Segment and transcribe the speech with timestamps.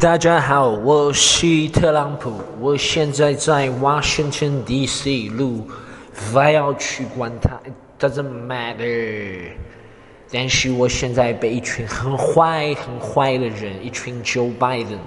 [0.00, 5.28] 大家好，我是特朗普，我现在在 Washington D.C.
[5.28, 5.68] 录，
[6.14, 7.60] 还要去管他
[7.98, 9.48] ，doesn't matter。
[10.30, 14.98] 但是我现在被一群很坏、很坏的人，一群 Joe Biden，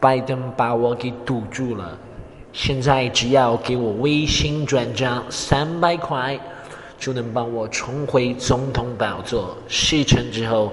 [0.00, 1.96] 拜登把我给堵住了。
[2.52, 6.38] 现在只要给我微信转账三百块，
[6.98, 9.56] 就能帮我重回总统宝座。
[9.68, 10.72] 事成之后。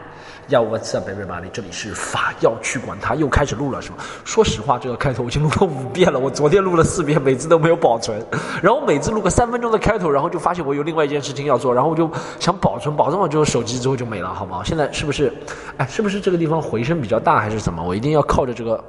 [0.51, 1.49] 要 What's up, everybody？
[1.53, 3.97] 这里是法要去管他，又开始录了是吗？
[4.25, 8.21] 说实话，这个开头我已经录了五遍了，我昨天录了四遍，每次都没有保存。
[8.61, 14.61] 然后每次录个三分钟的开头，然后就发现我有另外一件事情要做，然后我就想保存，保存完之后手机之后就没了，好吗？
[14.65, 15.31] 现在是不是？
[15.77, 17.81] 哎，是不是这个地方回声比较大，还是怎么？
[17.81, 18.83] 我一定要靠着这个，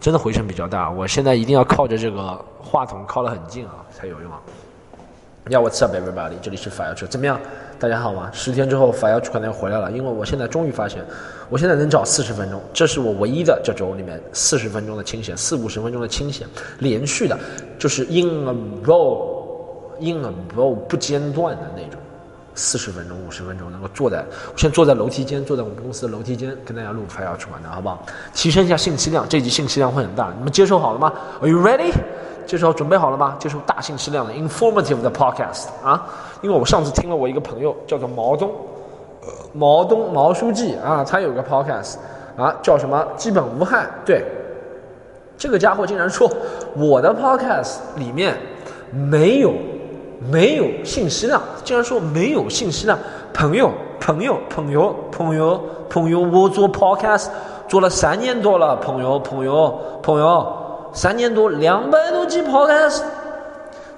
[0.00, 4.38] 真的回声比较大，我现在一定要靠着这个话筒靠得很近啊，才有用啊。
[5.48, 6.38] 要 What's up, everybody？
[6.40, 7.40] 这里是法要去，怎么样？
[7.82, 8.30] 大家好吗？
[8.32, 11.04] 十天之后法要车可能要回来了，因为我现在终于发现，
[11.48, 16.46] 我现在能找四十分钟，这是我唯一的这周里面四十分钟的清闲，四五十分钟的清闲，
[16.78, 17.36] 连续的，
[17.80, 22.00] 就是 in a row，in a row 不间断的那种，
[22.54, 24.18] 四十分钟、五十分钟能够坐在，
[24.52, 28.06] 我现在坐在楼梯间，坐在我们公司的楼梯间跟大家录法要车的，好不好？
[28.32, 31.90] 提升一下信息量，这集信息量会很大，你们接受好了吗？Are you ready？
[32.52, 33.34] 这时候准备好了吗？
[33.38, 36.06] 接受大信息量的 informative 的 podcast 啊！
[36.42, 38.50] 因为我上次听了我一个朋友叫做毛东，
[39.54, 41.94] 毛东毛书记啊，他有个 podcast
[42.36, 43.86] 啊，叫什么基本无害。
[44.04, 44.22] 对，
[45.38, 46.30] 这个家伙竟然说
[46.76, 48.36] 我的 podcast 里面
[48.90, 49.54] 没有
[50.30, 52.98] 没有信息量，竟然说没有信息量。
[53.32, 55.58] 朋友朋友朋友朋友
[55.88, 57.28] 朋友，我做 podcast
[57.66, 60.58] 做了三年多了，朋友朋友朋友。
[60.92, 63.00] 三年多，两百多集 Podcast，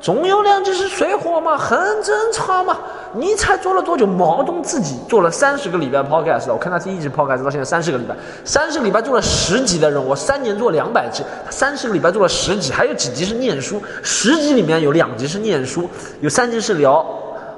[0.01, 2.79] 总有两集是水货嘛，很正常嘛。
[3.17, 4.07] 你才做了多久？
[4.07, 15.89] 毛东自己做了三十个礼拜 Podcast 我看他第一集 Podcast 到现在三十个礼拜，三十个礼拜做了十集的人，我三年做两百集，三十个礼拜做了十集，还有几集是念书，十集里面有两集是念书，
[16.21, 17.05] 有三集是聊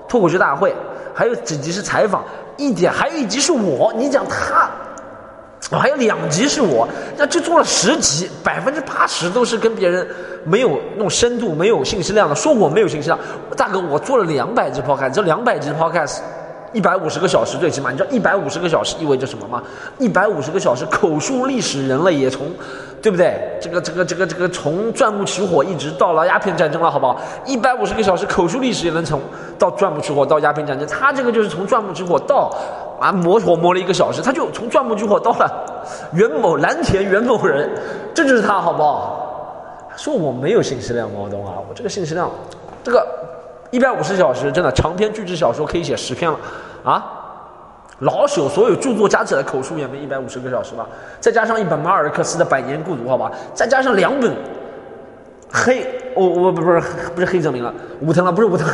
[0.09, 0.75] 脱口秀大会，
[1.15, 2.23] 还有几集是采访，
[2.57, 4.71] 一点还有一集是我，你讲他。
[5.71, 10.07] 我还有两集是我，那就做了十集，百分之八十都是跟别人
[10.45, 12.35] 没有那种深度、没有信息量的。
[12.35, 13.19] 说我没有信息量，
[13.57, 16.19] 大哥，我做了两百集 podcast，这两百集 podcast，
[16.77, 19.63] 一百五十个小时最起码，你知道一百五十个小时意味着什么吗？
[19.99, 22.47] 一百五十个小时口述历史，人类也从，
[23.01, 23.59] 对不对？
[23.59, 27.19] 这个、这个、这个、这个从钻木取火一直到了鸦片战争了，好不好？
[27.47, 29.19] 一百五十个小时口述历史也能从
[29.59, 32.53] 到钻木取火到鸦片战争，他这个就是从钻木取火到。
[33.01, 35.51] 啊，磨火磨了一个小时，他就从钻木取火到了
[36.13, 37.71] 袁某蓝田袁某人，
[38.15, 39.93] 这就是他，好不好？
[39.97, 42.31] 说我没有信息量，毛东啊，我这个信息量，
[42.83, 43.07] 这个
[43.71, 46.39] 一百五十小时，真的长篇巨制小说可以写十篇了
[46.85, 47.13] 啊！
[48.01, 50.87] 老朽所有著作加起来口述也没一百五十个小时吧？
[51.19, 53.31] 再加上一本马尔克斯的《百年孤独》，好吧？
[53.55, 54.37] 再加上两本
[55.51, 56.81] 黑，我我不不是
[57.15, 58.69] 不是黑泽明了，武藤了，不是武藤。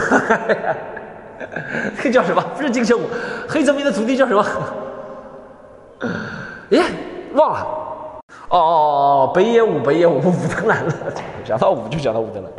[1.96, 2.42] 黑 叫什么？
[2.56, 3.02] 不是金城武，
[3.48, 4.44] 黑泽明的徒弟叫什么？
[6.70, 6.82] 耶，
[7.34, 7.60] 忘了。
[8.48, 10.92] 哦哦哦哦，北野武，北野武，武藤兰了。
[11.44, 12.52] 讲到武就讲到武藤兰。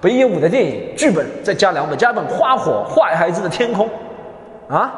[0.00, 3.88] 北野武的电影剧本再加两本，加一本《花火坏孩子的天空》
[4.74, 4.92] 啊，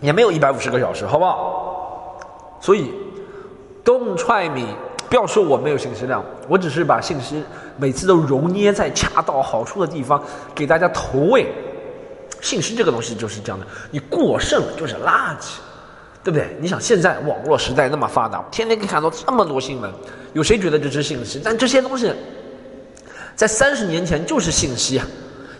[0.00, 2.18] 也没有一百五十个小时，好不好？
[2.60, 2.90] 所以
[3.84, 4.74] ，Don't try me。
[5.08, 7.44] 不要说我没有信息量，我只是把信息
[7.76, 10.20] 每次都揉捏在恰到好处的地方，
[10.54, 11.46] 给大家投喂。
[12.40, 15.58] 信息这个东西就是这样的，你过剩了就是垃圾，
[16.24, 16.56] 对不对？
[16.58, 19.92] 你想现在网络时代那么发达，天天可以看到这么多新闻，
[20.32, 21.40] 有谁觉得这是信息？
[21.44, 22.10] 但这些东西
[23.36, 25.06] 在三十年前就是信息啊，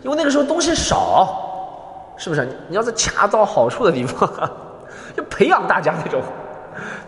[0.02, 2.48] 因为那个时候东西少，是不是？
[2.68, 4.28] 你要在恰到好处的地方，
[5.14, 6.22] 就培养大家那种。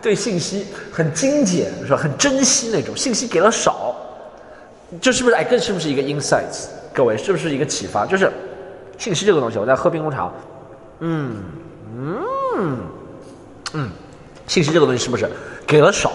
[0.01, 1.97] 对信息很精简，是吧？
[1.97, 3.93] 很珍惜那种信息给了少，
[5.01, 5.43] 这是不是哎？
[5.43, 6.67] 这是不是一个 insights？
[6.93, 8.05] 各位是不是一个启发？
[8.05, 8.31] 就是
[8.97, 10.31] 信息这个东西，我在喝冰红茶，
[10.99, 11.35] 嗯
[11.97, 12.79] 嗯
[13.73, 13.89] 嗯，
[14.47, 15.29] 信息这个东西是不是
[15.65, 16.11] 给了少，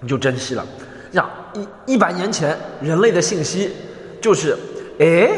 [0.00, 0.64] 你就珍惜了？
[1.12, 3.74] 像一一百年前人类的信息
[4.20, 4.56] 就是，
[4.98, 5.30] 哎，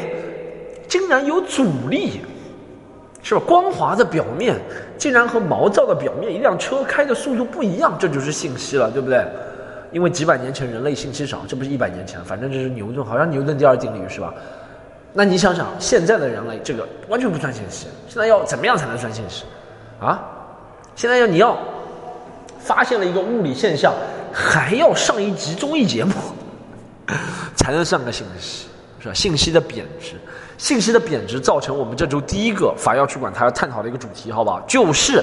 [0.89, 2.21] 竟然有阻力。
[3.21, 3.43] 是吧？
[3.45, 4.57] 光滑的表面
[4.97, 9.23] 竟然和毛躁的表面，一辆车开的速度不一样，这就是信息了，对不对？
[9.91, 14.33] 因为几百年前人类信息少，这不是一百年前，反正这是牛顿，好像牛顿第二定律是吧？
[15.13, 19.45] 那你想想，现在的人类这个完全不算信息，现在要怎么样才能算信息？
[20.01, 20.38] 啊？
[20.99, 21.57] 现在要你要
[22.59, 23.95] 发现了一个物理现象，
[24.33, 26.13] 还要上一集综艺节目
[27.55, 28.67] 才能上个信息，
[28.99, 29.15] 是吧？
[29.15, 30.15] 信息的贬值，
[30.57, 34.61] 信息的贬值造成我们这周第一个法药去管它要探讨的一个主题，好不好？
[34.67, 35.23] 就是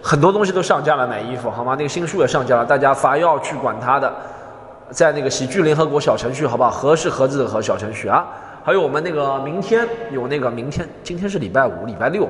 [0.00, 1.74] 很多东西都上架了，买衣服好吗？
[1.76, 4.14] 那个新书也上架了，大家法药去管它的，
[4.92, 6.70] 在那个喜剧联合国小程序，好不好？
[6.70, 8.24] 盒是盒子的盒小程序啊，
[8.62, 12.28] 还有我们那个明天有那个明天，今天是礼拜五，礼拜六。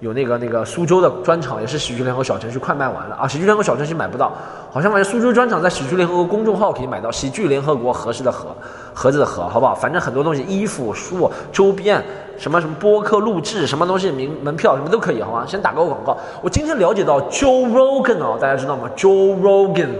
[0.00, 3.28] 有那个那个苏州的专场，也是喜剧联合小程序快卖完了啊！
[3.28, 4.32] 喜剧联合小程序买不到，
[4.70, 7.10] 好像反正苏州专场在喜剧联合国公众号可以买到。
[7.10, 8.48] 喜剧联合国合适的盒
[8.94, 9.74] 盒子的盒，好不好？
[9.74, 12.02] 反正很多东西，衣服、书、周边，
[12.38, 15.44] 什么什么播客录制，什么东西名门票什么都可以，好吗？
[15.46, 16.16] 先打个广告。
[16.40, 19.90] 我今天了解到 Joe Rogan 啊，大家知道吗？Joe Rogan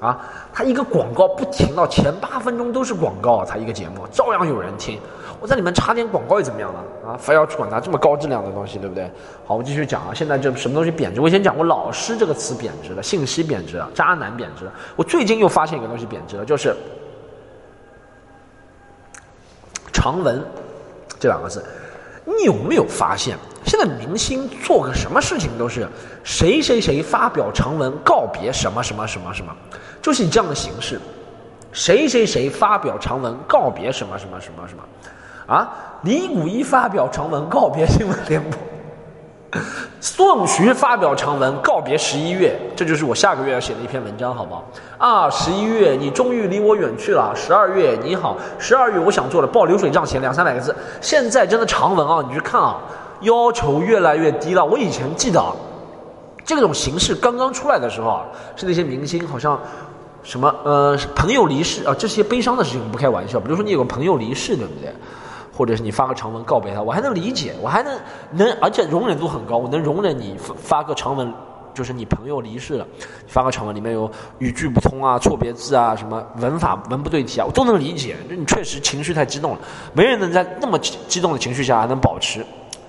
[0.00, 0.18] 啊，
[0.52, 5.00] 他一个广告不停到前八分钟都是广告，他一个节目照样有人听。
[5.40, 6.78] 我在里面插点广告又怎么样呢？
[7.04, 9.10] 啊，非要去管它这么高质量的东西，对不对？
[9.44, 10.14] 好，我继续讲啊。
[10.14, 11.20] 现在这什么东西贬值？
[11.20, 14.72] 我以前讲过“老师”这个词贬值了，信息贬值了，渣男贬值了。
[14.94, 16.76] 我最近又发现一个东西贬值了，就是
[19.92, 20.40] “长文”
[21.18, 21.64] 这两个字。
[22.24, 25.86] 你有没有发现，现在明星做个什么事情都是
[26.24, 29.52] 谁谁谁发表长文告别什么什么什么什么，
[30.00, 31.00] 就是以这样的形式，
[31.72, 34.82] 谁谁谁发表长文告别什么什么什么什么。
[35.46, 35.68] 啊，
[36.02, 39.60] 李谷一发表长文告别新闻联播，
[40.00, 44.64] 宋徐发表长文告别十一月，这就是我下个月要写的一篇文章，好不好？
[44.98, 52.76] 啊，十一月你终于离我远去了，十二月你好，十二月我想做的报流水账钱两三百个字，现在真的长文啊，你去看啊，
[53.22, 54.64] 要求越来越低了。
[54.64, 55.42] 我以前记得，
[56.44, 58.24] 这种形式刚刚出来的时候啊，
[58.56, 59.58] 是那些明星好像
[60.22, 64.92] 什么呃朋友离世啊，这些悲伤的事情不开玩笑，比如说你有个朋友离世，对不对？
[65.54, 67.92] 或者是你发个长文告别他，我还能理解，我还能
[68.30, 71.30] 能，而且容忍度很高，我能容忍你发发个长文，
[71.74, 72.86] 就是你朋友离世了，
[73.28, 78.16] 发个长文里面有语句不通啊、错别字啊、什么文法文不对题啊，我都能理解。
[78.30, 79.58] 就你确实情绪太激动了，
[79.92, 82.44] 没人能在那么激动的情绪下还能保持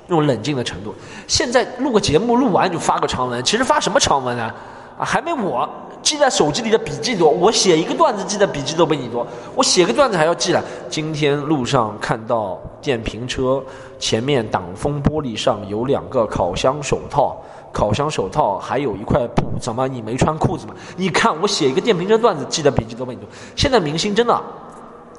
[0.08, 0.94] 那种冷静的程度。
[1.28, 4.54] 现在录个节目，录完就发个长文，其实发什么长文呢？
[4.98, 5.68] 啊，还没我。
[6.02, 9.26] 记在手机里的笔记多，我写一个段子记的笔记都比你多。
[9.56, 10.62] 我写个段子还要记了。
[10.90, 13.64] 今天路上看到电瓶车
[13.98, 17.38] 前面挡风玻璃上有两个烤箱手套，
[17.72, 20.74] 烤箱手套还有一块布，怎么你没穿裤子吗？
[20.98, 23.30] 你看我写一个电瓶车段子记的笔记都比你多。
[23.56, 24.44] 现在明星真的。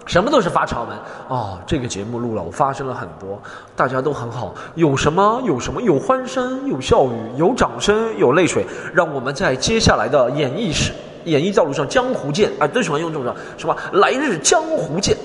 [0.06, 0.96] 什么都是发长文。
[1.28, 3.40] 哦，这个节目录了，我发生了很多，
[3.74, 5.42] 大家都很好，有什么？
[5.44, 10.92] 有什么，有欢声，有笑语，有掌声，有泪水，让我们在接下来的演艺史、
[11.24, 13.76] 演艺道路上江湖见啊，都喜欢用这种什么？
[13.92, 15.16] 来日江湖见。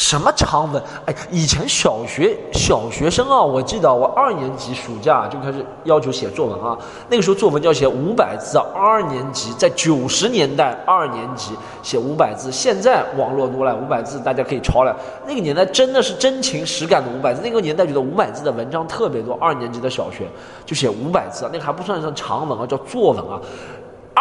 [0.00, 0.82] 什么长文？
[1.04, 6.76] 哎，以前小学小学生啊，我记得我二年级暑假就开始要求写作文啊。
[7.10, 8.64] 那个时候作文就要写五百字啊。
[8.74, 11.52] 二年级在九十年代，二年级
[11.82, 12.50] 写五百字。
[12.50, 14.96] 现在网络多了，五百字大家可以抄了。
[15.26, 17.42] 那个年代真的是真情实感的五百字。
[17.44, 19.36] 那个年代觉得五百字的文章特别多。
[19.38, 20.26] 二年级的小学
[20.64, 23.38] 就写五百字啊，那个还不算上长文啊，叫作文啊。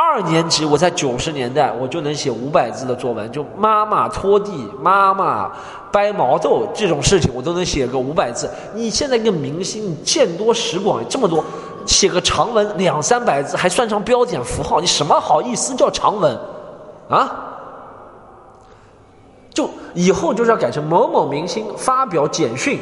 [0.01, 5.51] 二年级，我在九十年代，我就能写五百字的作文，就妈妈拖地、妈妈
[5.91, 8.49] 掰毛豆这种事情，我都能写个五百字。
[8.73, 11.43] 你现在一个明星，你见多识广，这么多，
[11.85, 16.39] 写个长文两三百字，还算上标点符号，你什么好意思叫长文
[17.09, 17.47] 啊？
[19.53, 22.79] 就以后就是要改成某某明星发表简讯，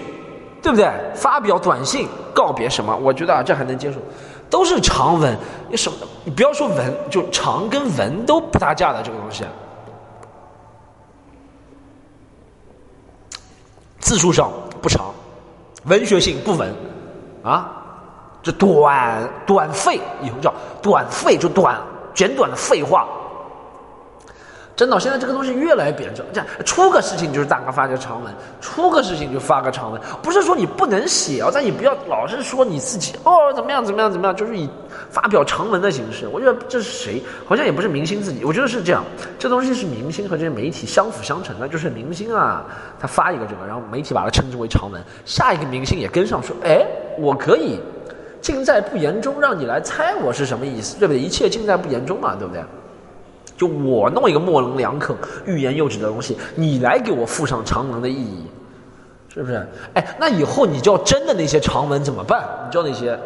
[0.62, 0.88] 对不对？
[1.16, 2.96] 发表短信告别什么？
[3.02, 3.98] 我觉得啊，这还能接受。
[4.50, 5.38] 都是长文，
[5.70, 5.98] 你什么？
[6.24, 9.44] 你不要说文，就长跟文都不搭架的这个东西。
[14.00, 14.50] 字数上
[14.82, 15.14] 不长，
[15.86, 16.74] 文学性不文，
[17.44, 17.70] 啊，
[18.42, 21.78] 这短短废，以后叫短废，就短
[22.14, 23.06] 简短的废话。
[24.78, 26.24] 真的，现在这个东西越来越贬值。
[26.32, 28.32] 这样出个事情就是大哥发个长文，
[28.62, 30.00] 出个事情就发个长文。
[30.22, 34.70] 不是说你不能写哦，但你不要老是说你自己哦怎么样怎么样怎么样，就是以
[35.10, 36.28] 发表长文的形式。
[36.28, 37.24] 我觉得这是谁？
[37.48, 38.46] 好像也不是明星自己。
[38.46, 39.04] 我觉得是这样，
[39.40, 41.68] 这东西是明星和这些媒体相辅相成的。
[41.68, 42.64] 就是明星啊，
[43.00, 46.86] 他发一个这个，然后媒体把它称之为长文，下一个明星也跟上说，哎，
[47.18, 47.80] 我可以
[48.42, 51.20] 尽在不言中，让你来猜我是什么意思，对不对？
[51.20, 52.64] 一切尽在不言中嘛，对不对？
[53.58, 58.46] 就我弄一个模棱两可、欲言又止的东西，你来给我附上长文的意义，
[59.34, 59.68] 是不是？
[59.96, 62.48] 哎，那以后你叫真的那些长文怎么办？
[62.68, 63.20] 你叫那些，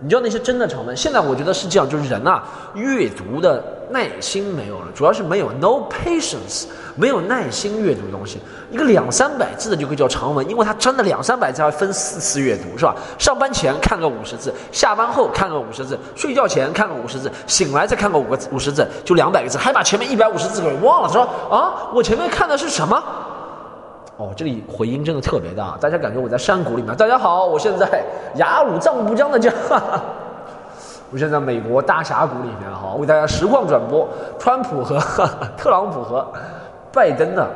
[0.00, 0.96] 你知道那些真的长文？
[0.96, 8.38] 现在我觉得是这样，就是人啊，阅读的耐心没有了，主要是没有 no patience，没有耐心阅读东西。
[8.70, 12.94] 一个两三百字的就可以叫长文，因为它真的两三百字要分四次阅读，是吧？
[13.18, 23.02] 上班前看个五十字，下班后看个五十字，睡觉前看个五十字，醒来再看个五个五十字，就两百个字，还把前面一百五十字给忘了，说啊，我前面看的是什么？
[24.18, 26.94] 哦，这里回音真的特别大，大家感觉我在山谷里面。
[26.96, 28.02] 大家好，我现在
[28.34, 29.52] 雅鲁藏布江的家。
[31.12, 34.98] 我现在美国大峡谷里面哈，为大家实况转播川普和
[35.56, 36.26] 特朗普和
[36.92, 37.48] 拜登的。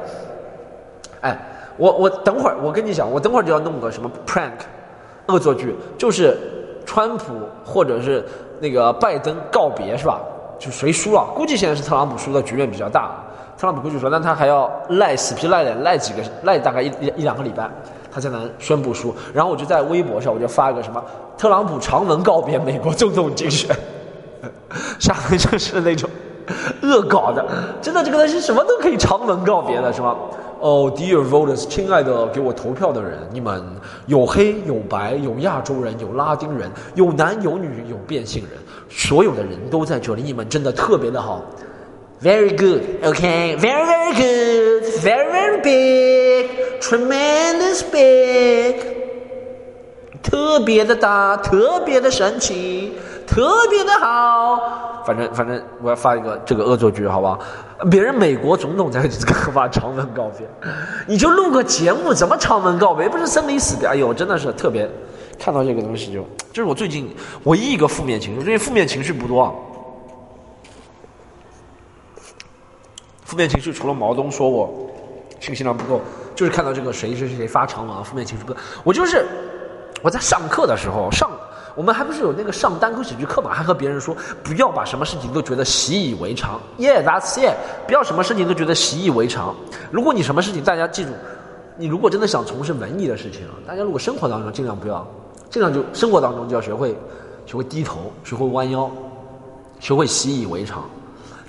[1.22, 1.36] 哎，
[1.76, 4.52] 我我等会儿我跟你讲，我等会儿就要弄个什么 prank
[5.26, 6.38] 恶作剧，就是
[6.86, 8.24] 川普或者是
[8.60, 10.20] 那个拜登告别是吧？
[10.60, 11.26] 就谁输了？
[11.34, 13.10] 估计现在是特朗普输的局面比较大。
[13.62, 17.70] 特朗普过去说，但他还要赖死皮赖脸赖几个赖大概一一两个礼拜。
[18.10, 21.00] 他才能宣布输，然后我就在微博上我就发一个什么
[21.38, 23.74] 特朗普长文告别美国总统竞选，
[24.98, 26.10] 下面就是那种
[26.82, 27.46] 恶搞的，
[27.80, 30.16] 真的这个东西什么都可以长文告别的是吗？
[30.58, 33.62] 哦，Dear voters，亲爱的给我投票的人，你们
[34.06, 38.58] 有黑有白，有亚洲人，有拉丁人，有男有女，有变性人，
[38.90, 41.40] 所有的人都在这里，你们真的特别的好。
[42.22, 43.56] Very good, okay.
[43.56, 44.84] Very, very good.
[45.02, 46.80] Very, very big.
[46.80, 48.76] Tremendous big.
[50.22, 52.92] 特别的大，特别的神奇，
[53.26, 55.02] 特别的好。
[55.04, 57.40] 反正反正，我要发一个这个恶作剧，好不好？
[57.90, 59.02] 别人美国总统在
[59.52, 60.46] 发长文告别，
[61.08, 63.08] 你就录个节目，怎么长文告别？
[63.08, 63.88] 不是生离死别？
[63.88, 64.88] 哎呦，真的是特别。
[65.40, 67.12] 看到这个东西就，这是我最近
[67.42, 69.52] 唯一一个负面情绪，最近负面情绪不多。
[73.32, 74.70] 负面情绪除了毛东说我
[75.40, 76.02] 信息量不够，
[76.34, 78.60] 就是看到这个谁谁谁发长文，负面情绪不够。
[78.84, 79.24] 我就是
[80.02, 81.30] 我在上课的时候上，
[81.74, 86.60] 我们还不是有那个上单口喜剧课嘛，还和别人说不要把什么事情都觉得习以为常。
[86.76, 87.56] Yeah，that's it。
[87.86, 89.56] 不要什么事情都觉得习以为常。
[89.90, 91.12] 如果你什么事情，大家记住，
[91.78, 95.08] 你如果真的想从事文艺的事情，大家如果生活当中尽量不要，
[95.48, 96.94] 尽量就生活当中就要学会
[97.46, 98.90] 学会低头，学会弯腰，
[99.80, 100.84] 学会习以为常。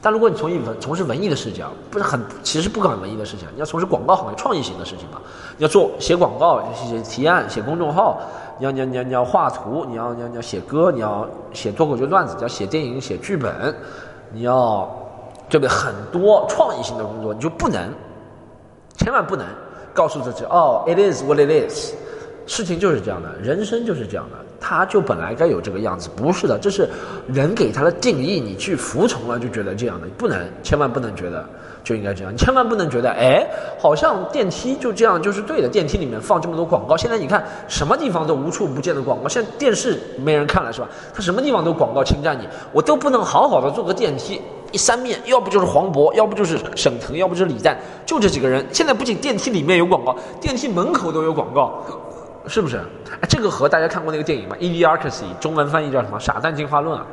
[0.03, 5.21] 但如果你从艺文从事文艺的事情，不是很其实不搞文艺的事情，你要从事广告行业创意型的事情嘛？
[5.57, 8.19] 你要做写广告、写提案、写公众号，
[8.59, 13.73] 你要你要你要你要画图，你要你要你要写歌，你要写脱口秀段子，你要写电影、写剧本，
[14.33, 14.93] 你要
[15.47, 15.69] 对不对？
[15.69, 17.89] 很多创意性的工作，你就不能，
[18.97, 19.47] 千万不能
[19.93, 21.93] 告诉自己哦，it is what it is，
[22.45, 24.37] 事情就是这样的，人生就是这样的。
[24.65, 26.87] 他就本来该有这个样子，不是的，这是
[27.27, 31.45] 人给他的定义，你去服从了就觉得这样的，不能，千万不能觉得
[31.83, 33.45] 就应该这样，你千万不能觉得，哎，
[33.77, 40.87] 好像电梯就这样就是对的，电梯里面放这么多广告，现在你看什么地方都无处不见的广告，现在电视没人看了是吧？
[41.13, 51.83] 他什么地方都广告侵占你，我都不能好好的坐个电梯，一三面，要不就是黄渤，要不就是沈腾，要不就是李诞，就这几个人，现在不仅电梯里面有广告，电梯门口都有广告。
[52.47, 52.77] 是不是？
[53.21, 56.19] 哎，这个和大家看过那个电影吗？Idiocracy，中文翻译叫什么？
[56.19, 57.05] 傻蛋进化论啊，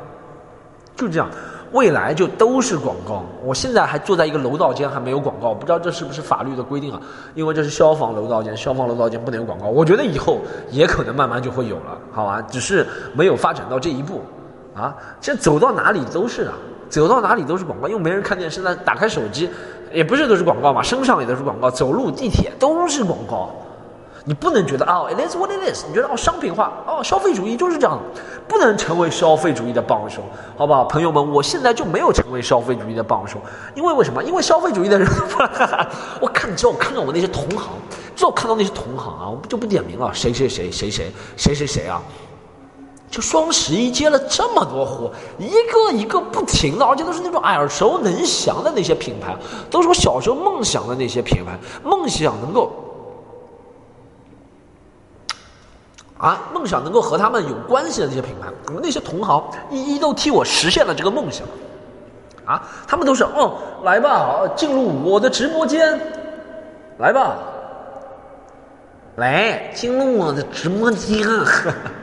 [0.95, 1.29] 就这样。
[1.71, 3.23] 未来就都是广告。
[3.41, 6.99] 我现在还坐在一个楼道间，还没有广告，不知道这是不是法律的规定啊？
[7.33, 9.67] 因为这是消防楼道间，消防楼道间不能有广告。
[9.67, 12.41] 我觉得以后也可能慢慢就会有了，好吧？
[12.41, 14.21] 只是没有发展到这一步
[14.75, 14.93] 啊。
[15.21, 16.55] 这走到哪里都是啊，
[16.89, 19.49] 走到哪里都是广告，因为没人看电视，那打开手机
[19.93, 23.49] 也不是都是广告嘛，身上也都是广告，走路地铁都是广告。
[24.23, 25.83] 你不能觉得哦，it is what it is。
[25.87, 27.99] 你觉得哦，商品化哦，消费主义就是这样，
[28.47, 30.21] 不能成为消费主义的帮手，
[30.55, 31.31] 好不好，朋友们？
[31.31, 33.39] 我现在就没有成为消费主义的帮手，
[33.73, 34.23] 因为为什么？
[34.23, 35.07] 因为消费主义的人，
[36.19, 37.69] 我看，你知道，我看到我那些同行，
[38.15, 41.99] 知道看到那些同行啊，我不就不点名了，谁谁谁谁谁谁谁谁啊？
[43.09, 49.35] 就双十一接了这么多货，一个一个不停的，而且都是那种耳熟能详的那些品牌，
[49.71, 52.71] 都是我小时候梦想的那些品牌，梦想能够。
[56.21, 61.47] 啊，梦想能够和他们有关系的这些品牌，我们那些同行一一都替我实现了这个梦想，
[62.45, 65.99] 啊，他们都是哦，来吧，进入我的直播间，
[66.99, 67.37] 来吧，
[69.15, 71.27] 来进入我的直播间，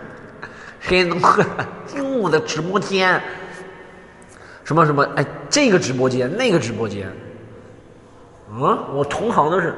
[0.80, 1.16] 谁能
[1.86, 3.22] 进入我的直播间？
[4.64, 5.08] 什么什么？
[5.14, 7.08] 哎，这个直播间，那个直播间，
[8.50, 9.76] 嗯，我同行都是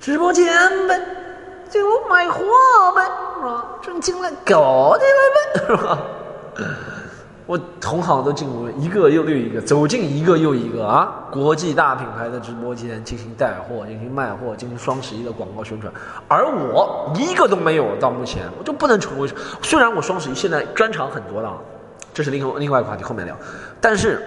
[0.00, 0.46] 直播间
[0.88, 0.98] 呗。
[1.72, 2.42] 就买货
[2.94, 3.02] 呗，
[3.38, 3.64] 是吧？
[3.80, 5.98] 挣钱了，搞起来呗，是吧？
[7.46, 11.26] 我同行都进入一个又又一个，走进一个又一个啊！
[11.30, 15.92] 国际大品牌的直播间进行带货、进行卖货、进行双十一的广告宣传，
[16.28, 17.96] 而我一个都没有。
[17.98, 19.28] 到目前，我就不能成为。
[19.62, 21.58] 虽然我双十一现在专场很多了，
[22.12, 23.34] 这是另另外一个话题，后面聊。
[23.80, 24.22] 但是，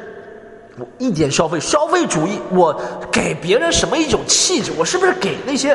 [0.77, 2.79] 我一点消费消费主义，我
[3.11, 4.71] 给别人什么一种气质？
[4.77, 5.73] 我是不是给那些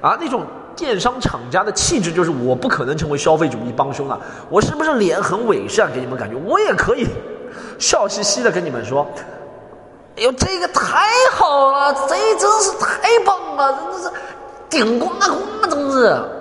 [0.00, 0.46] 啊那种
[0.78, 2.12] 电商厂家的气质？
[2.12, 4.16] 就是我不可能成为消费主义帮凶啊！
[4.48, 6.36] 我是不是脸很伪善，给你们感觉？
[6.46, 7.08] 我也可以
[7.80, 9.04] 笑嘻嘻的跟你们说
[10.16, 14.10] ：“哎呦，这个太好了，这真是太棒了，真的是
[14.70, 15.98] 顶呱呱，真是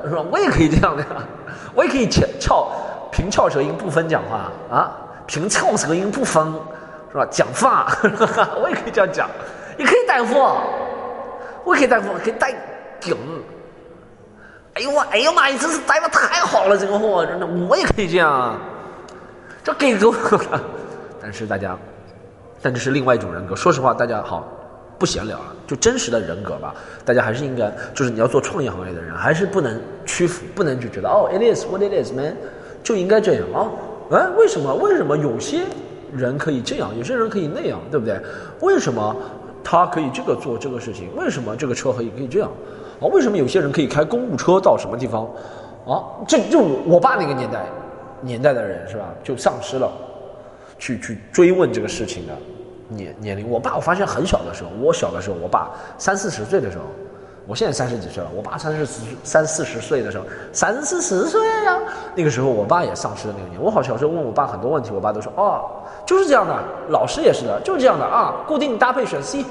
[0.07, 1.09] 是吧？”我也可以这样的呀，
[1.73, 2.67] 我也可以翘翘。
[3.11, 4.91] 平翘舌音不分讲话啊，
[5.25, 6.53] 平翘舌音不分，
[7.11, 7.25] 是吧？
[7.31, 7.87] 讲话，
[8.61, 9.27] 我也可以这样讲，
[9.79, 10.57] 也可以带货，
[11.63, 12.53] 我也可以带货，可以带
[12.99, 13.17] 顶。
[14.77, 18.59] 哎呦我，哎呦妈呀，真是待的太好了，这个货真的，我也可以这样啊，
[19.63, 20.61] 这给够了。
[21.19, 21.75] 但是大家，
[22.61, 23.55] 但这是另外一种人格。
[23.55, 24.47] 说实话，大家好，
[24.99, 26.75] 不闲聊了，就真实的人格吧。
[27.03, 32.37] 大家还是应该，就是你要做创业行业的人，还是不能屈服，不能就觉得哦，it is what it is man。
[32.83, 33.65] 就应该这样啊？
[34.11, 34.71] 哎，为什么？
[34.75, 35.63] 为什么有些
[36.13, 38.21] 人可以这样，有些人可以那样，对不对？
[38.61, 39.15] 为什么
[39.63, 41.09] 他可以这个做这个事情？
[41.15, 42.51] 为什么这个车可以可以这样？
[42.99, 43.07] 啊？
[43.11, 45.25] 为什么有些人可以开公务车到什么地方？
[45.87, 46.03] 啊？
[46.27, 47.65] 这就我我爸那个年代
[48.21, 49.05] 年代的人是吧？
[49.23, 49.91] 就丧失了
[50.79, 52.33] 去去追问这个事情的
[52.89, 53.49] 年年龄。
[53.49, 56.83] 我爸我发现很小的时候，我小的时候，我爸三四十岁的时候。
[57.49, 61.79] 我现在三十几岁了，我爸三十四三四十岁的时候，三四十岁呀，
[62.13, 63.63] 那个时候我爸也丧失了那个年。
[63.63, 65.63] 我好小时候问我爸很多问题，我爸都说哦，
[66.05, 66.53] 就是这样的。
[66.89, 68.43] 老师也是的，就是这样的啊。
[68.45, 69.45] 固定搭配选 C，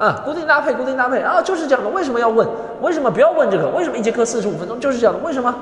[0.00, 1.90] 啊，固定搭配，固定搭配啊，就是这样的。
[1.90, 2.48] 为什么要问？
[2.80, 3.68] 为什么不要问这个？
[3.68, 4.80] 为什么一节课四十五分钟？
[4.80, 5.20] 就是这样的。
[5.20, 5.54] 为什么？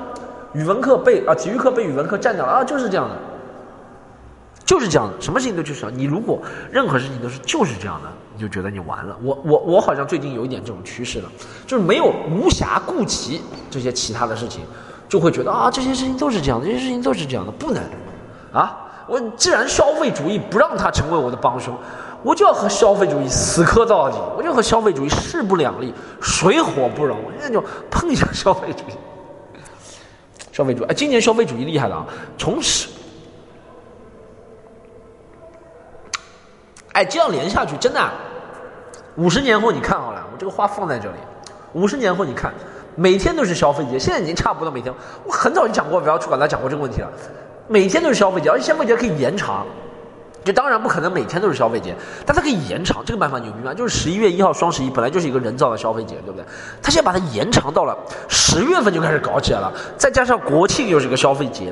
[0.53, 3.15] 语文课被啊，体育课被语文课占掉了啊，就是这样的。
[4.65, 6.39] 就是这样的，什么事情都就是你如果
[6.71, 9.17] 任何事情都是就是这样的，你就觉得你完了。
[9.21, 11.29] 我我我好像最近有一点这种趋势了，
[11.67, 14.61] 就是没有无暇顾及这些其他的事情，
[15.09, 17.83] 就会觉得啊这些事情都是这样的，这些事情都是这样的，不能
[18.53, 18.85] 啊！
[19.07, 21.75] 我既然消费主义不让它成为我的帮凶，
[22.23, 27.17] 我就要和消费主义死磕到底，我就和消费主义势不两立，水火不容。
[27.23, 28.93] 我现在就碰一下消费主义，
[30.51, 32.05] 消费主义哎，今年消费主义厉害了啊，
[32.37, 32.89] 从始。
[36.91, 38.09] 哎，这样连下去，真的，
[39.15, 41.15] 五十年后你看好了，我这个话放在这里，
[41.71, 42.53] 五十年后你看，
[42.95, 44.93] 每天都是消费节，现在已经差不多每天。
[45.23, 47.09] 我很早就讲过，不要去管他讲过这个问题了，
[47.67, 49.65] 每天都是消费节，而且消费节可以延长，
[50.49, 53.71] 就当然不可能每天都是消费节，但它可以延长，这个办法牛逼吗？
[53.71, 56.43] 就是十一月一号双十一本来就是一个人造的消费节，对不对？
[56.81, 57.95] 它现在把它延长到了
[58.27, 61.71] 十月份就开始搞起来了，再加上国庆又是个消费节，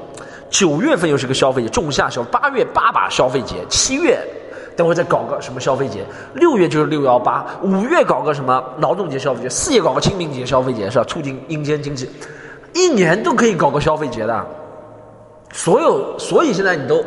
[0.50, 4.20] 九月份又是个消费节，仲夏消，八月八把消费节，七月。
[4.76, 11.04] 等会再搞个什么消费节，六月就是六幺八，五月搞个什么劳动节消费节，四月搞个清明节消费节，是吧？
[11.06, 12.08] 促进阴间经济，
[12.76, 14.46] 一年都可以搞个消费节的。
[15.52, 17.04] 所有，所以现在你都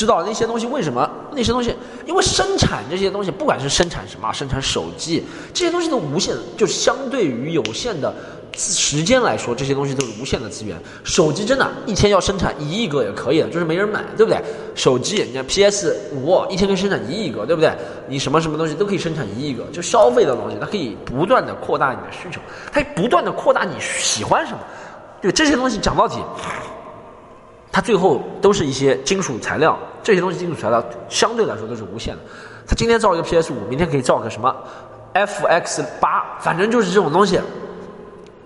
[0.00, 1.08] 知道那些东西为什么？
[1.32, 8.10] 那些东西，因为生产这些东西，不管是生产什么，生产手机这些东西都无限，就相对于有限的。
[8.56, 10.76] 时间来说，这些东西都是无限的资源。
[11.04, 14.42] 手机真的，一天要生产一亿个也可以的，就是没人买，对不对？
[14.74, 17.70] 手机，你看 PS 五一天可以生产一亿个，对不对？
[18.08, 22.40] 你什么什么东西都可以生产一亿个，就消费的东西，它可以不断的扩大你的需求，
[22.72, 24.58] 它不断的扩大你喜欢什么。
[25.22, 26.16] 对这些东西讲到底，
[27.72, 32.20] 它最后都是一些金属材料，这些东西金属材料相对来说都是无限的。
[32.66, 34.54] 它今天造一个 PS 五，明天可以造个什么
[35.14, 37.40] FX 八，反正就是这种东西。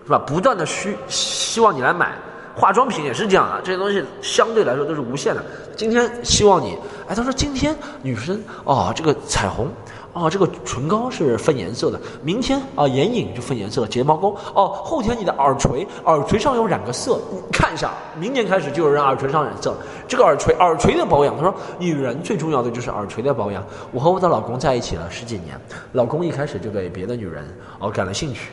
[0.07, 0.19] 是吧？
[0.19, 2.13] 不断的需希望你来买，
[2.55, 5.43] 化妆品也是这样的，这些东西相对来说都是无限的。
[5.75, 6.77] 今天希望你，
[7.09, 9.67] 哎，他说今天女生哦，这个彩虹，
[10.15, 12.01] 啊，这个唇膏是分颜色的。
[12.23, 17.19] 明天啊，眼影就分颜色，睫毛膏哦，后天你的耳垂，耳垂上有染个色，
[17.53, 19.77] 看一下，明年开始就有人耳垂上染色。
[20.07, 23.63] 这个耳垂，耳垂的保养，他说女人最重要的就是耳垂的保养。
[23.91, 25.61] 我和我的老公在一起了十几年，
[25.93, 27.45] 老公一开始就对别的女人
[27.81, 28.53] 哦感了兴趣。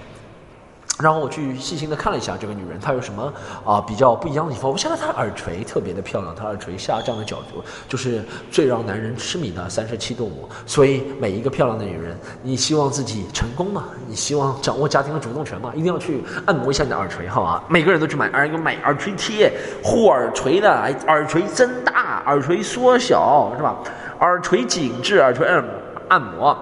[0.99, 3.34] 然后我去细心的看了一下这个女人，她有什么
[3.65, 4.69] 啊比较不一样的地方？
[4.69, 10.47] 我觉得她耳垂特别的漂亮，她耳垂下降的角度就是最让男人痴迷的三十七度五。
[10.67, 13.86] 所以每一个漂亮的女人，你希望自己成功吗？
[14.08, 15.71] 你希望掌握家庭的主动权吗？
[15.73, 17.63] 一定要去按摩一下你的耳垂，好吧？
[17.67, 19.51] 每个人都去买耳，买耳垂贴，
[19.84, 20.69] 护耳垂的，
[21.08, 23.75] 耳垂增大，耳垂缩小，是吧？
[24.19, 25.65] 耳垂紧致，耳垂按
[26.10, 26.56] 按摩，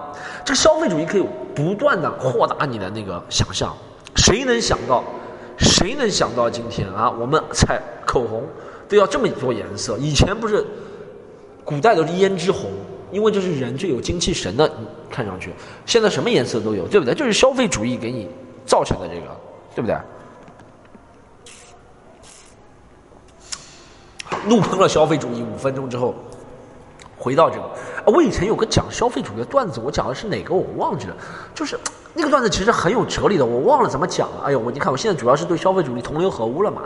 [0.46, 3.76] 这个消费主义可以不断的扩大你的那个想象。
[4.24, 5.02] 谁能想到？
[5.58, 7.10] 谁能想到今天啊？
[7.10, 8.44] 我们彩口红
[8.88, 9.98] 都要这么多颜色。
[9.98, 10.64] 以前不是，
[11.64, 12.70] 古代都是胭脂红，
[13.10, 14.70] 因为就是人最有精气神的，
[15.10, 15.52] 看上去。
[15.84, 17.14] 现在什么颜色都有，对不对？
[17.14, 18.26] 就是消费主义给你
[18.64, 19.26] 造成的这个，
[19.74, 19.96] 对不对？
[24.46, 26.14] 怒喷了消费主义五分钟之后，
[27.18, 31.16] 回到这个，啊我以前有个讲消费主义的段子，我讲的是哪个我忘记了，
[31.54, 31.78] 就是
[32.14, 34.42] 那个段子其实很有哲理的，我忘了怎么讲了。
[34.44, 36.82] 哎呦，我你看我现在主要是对消费主义同流合污了嘛，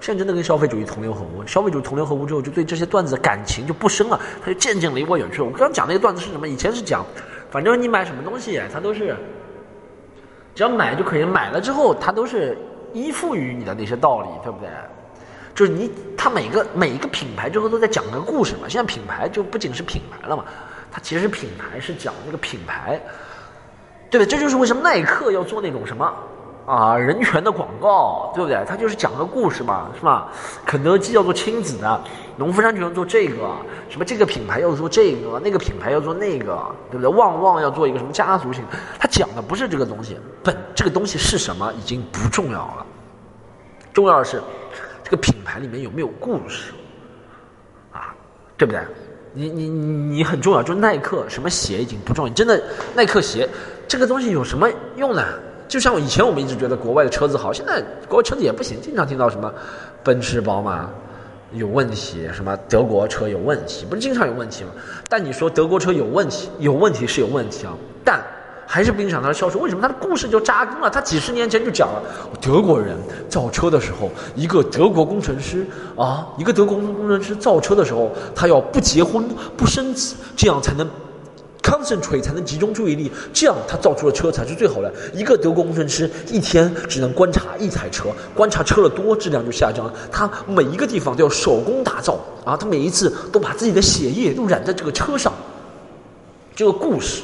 [0.00, 5.44] 现在真的跟消费主义同流合污，消费主义同流合污之后，就对这些段子的感情就不深了，他就渐渐离我远去了。
[5.44, 6.48] 我刚刚讲那个段子是什么？
[6.48, 7.04] 以前是讲，
[7.50, 9.16] 反正你买什么东西，它都是
[10.54, 12.58] 只要买就可以，买了之后它都是
[12.92, 14.68] 依附于你的那些道理，对不对？
[15.54, 18.62] 就是你，它每个每一个品牌之后都在讲个故事嘛。
[18.68, 20.44] 现在品牌就不仅是品牌了嘛，
[20.90, 23.00] 它其实品牌是讲那个品牌，
[24.10, 24.26] 对不对？
[24.26, 26.12] 这就是为什么耐克要做那种什么
[26.66, 28.64] 啊人权的广告，对不对？
[28.66, 30.26] 它就是讲个故事嘛，是吧？
[30.66, 32.00] 肯德基要做亲子的，
[32.36, 33.48] 农夫山泉做这个，
[33.88, 37.06] 什么这个品牌要做这个，那个品牌要做那个，对不对？
[37.06, 38.64] 旺旺要做一个什么家族型，
[38.98, 42.86] 它讲的不是这个东西，本这个东西是什么已经不重要了，
[43.92, 44.42] 重要的是。
[45.04, 46.72] 这个品牌里面有没有故事
[47.92, 48.16] 啊？
[48.56, 48.80] 对不对？
[49.34, 52.62] 你你你很重要，就是耐克什么鞋已经不重要，真的
[52.94, 53.48] 耐克鞋
[53.86, 55.22] 这个东西有什么用呢？
[55.68, 59.52] 就像以前我们一直觉得国外的车子好，现在国外车子也不行，经常听到什么
[60.02, 60.88] 奔驰、宝马
[61.52, 64.70] 有问题，什么德国车有问题，不是经常有问题吗？
[65.08, 68.20] 但你说德国车有问题，有问题是有问题啊，但。
[68.74, 69.80] 还是不影响它的销售，为什么？
[69.80, 70.90] 他的故事就扎根了。
[70.90, 72.02] 他几十年前就讲了，
[72.40, 72.96] 德国人
[73.28, 75.64] 造车的时候，一个德国工程师
[75.96, 79.24] 啊，一个德国工程师造车的时候，他要不结婚
[79.56, 80.84] 不生子，这样才能
[81.62, 84.92] concentrate 才能集中注意力，这样他造出的车才是最好的。
[85.12, 89.94] 一个德国工程师一天只能观察一台车，观察车了多，质量就下降了。
[90.10, 95.32] 他每一个地方都要手工打造啊，他每一次都把自己的血液都染在这个车上，
[96.56, 97.22] 这个故事。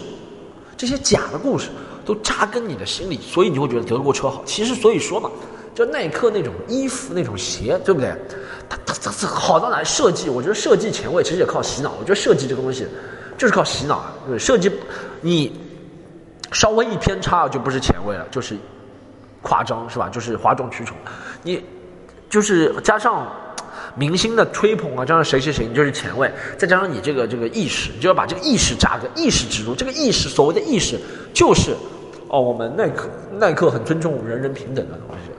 [0.81, 1.69] 这些假的故事
[2.07, 4.43] 都扎根你的心里，所以你会觉得德国车好。
[4.47, 5.31] 其实，所以说嘛，
[5.75, 8.11] 就耐克那种衣服、那种鞋，对不对？
[8.67, 9.85] 它它它它好到哪？
[9.85, 11.93] 设计，我觉得设计前卫，其实也靠洗脑。
[11.99, 12.87] 我觉得设计这个东西
[13.37, 14.07] 就是靠洗脑。
[14.27, 14.73] 对，设计
[15.21, 15.53] 你
[16.51, 18.57] 稍微一偏差就不是前卫了，就是
[19.43, 20.09] 夸张，是吧？
[20.09, 20.97] 就是哗众取宠。
[21.43, 21.63] 你
[22.31, 23.31] 就是加上。
[23.97, 29.75] 明星的吹捧啊，加上谁谁谁，你就是前卫，再加上你这个这个意识，你就要把这个意识扎根，意识植入。
[29.75, 30.99] 这个意识，所谓的意识，
[31.35, 31.77] 就是
[32.29, 35.33] 哦，我们耐克耐克很尊重人人平等的东西，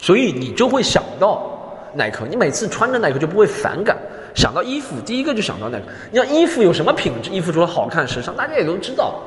[0.00, 1.50] 所以你就会想到
[1.94, 2.24] 耐克。
[2.30, 3.96] 你每次穿着耐克就不会反感，
[4.34, 5.86] 想到衣服，第一个就想到耐克。
[6.12, 7.30] 你像衣服有什么品质？
[7.30, 9.20] 衣服除了好看时尚，大家也都知道，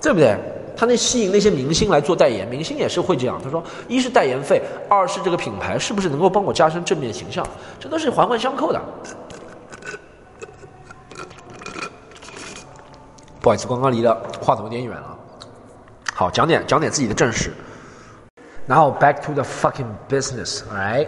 [0.00, 0.36] 对不对？
[0.78, 3.40] 他那吸引那些明星来做代言，明星也是会这样。
[3.42, 7.44] 他说，一是代言费，二是这个品牌是不是能够帮我加深正面形象，
[7.80, 8.80] 这都是环环相扣的。
[13.40, 15.18] 不好意思，刚刚离的话筒有点远了。
[16.14, 17.50] 好，讲点讲点自己的正事。
[18.64, 21.04] 然后 back to the fucking business，来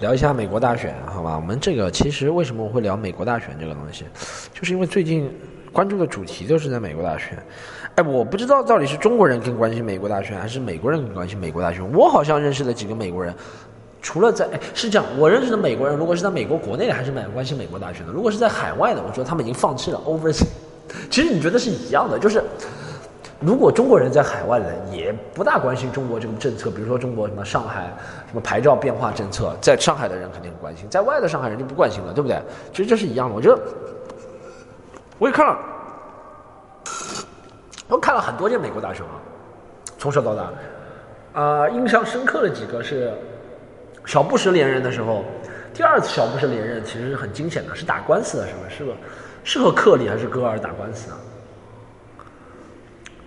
[0.00, 1.36] 聊一下美国大选，好吧？
[1.36, 4.06] 我们这个其实为什么我会聊美国大选这个东西，
[4.54, 5.30] 就是因为最近
[5.74, 7.36] 关注的主题都是在美国大选。
[7.96, 11.80] 哎，我不知道到底是中国人更关心美国大选，还是美国人更关心美国大选。
[11.92, 13.32] 我好像认识的几个美国人，
[14.02, 18.12] 除了在哎是这样，我认识的美国人，如果是在美国国内的，还是蛮关心美国大选的。
[18.12, 20.44] 如果是在海外的，我觉得他们已经放弃了 oversee。
[21.08, 22.42] 其实你觉得是一样的，就是
[23.38, 26.70] 如果中国人在海外的，也不大关心中国这个政策。
[26.70, 27.94] 比如说中国什么上海
[28.26, 32.36] 什么牌照变化政策，在上海的人肯定很关心，在外的上海人就不关心了，对不对？
[32.72, 33.36] 其实这是一样的。
[33.36, 33.56] 我觉得
[35.16, 35.56] 我也看了。
[37.94, 39.22] 我看了很多届美国大选啊，
[39.98, 43.12] 从小到大，啊，印象深刻的几个是
[44.04, 45.24] 小布什连任的时候，
[45.72, 48.58] 第二次小布什连任其实是很惊险的，是打官司的，是吧？
[48.68, 48.92] 是吧？
[49.44, 51.16] 是和克里还是戈尔打官司啊？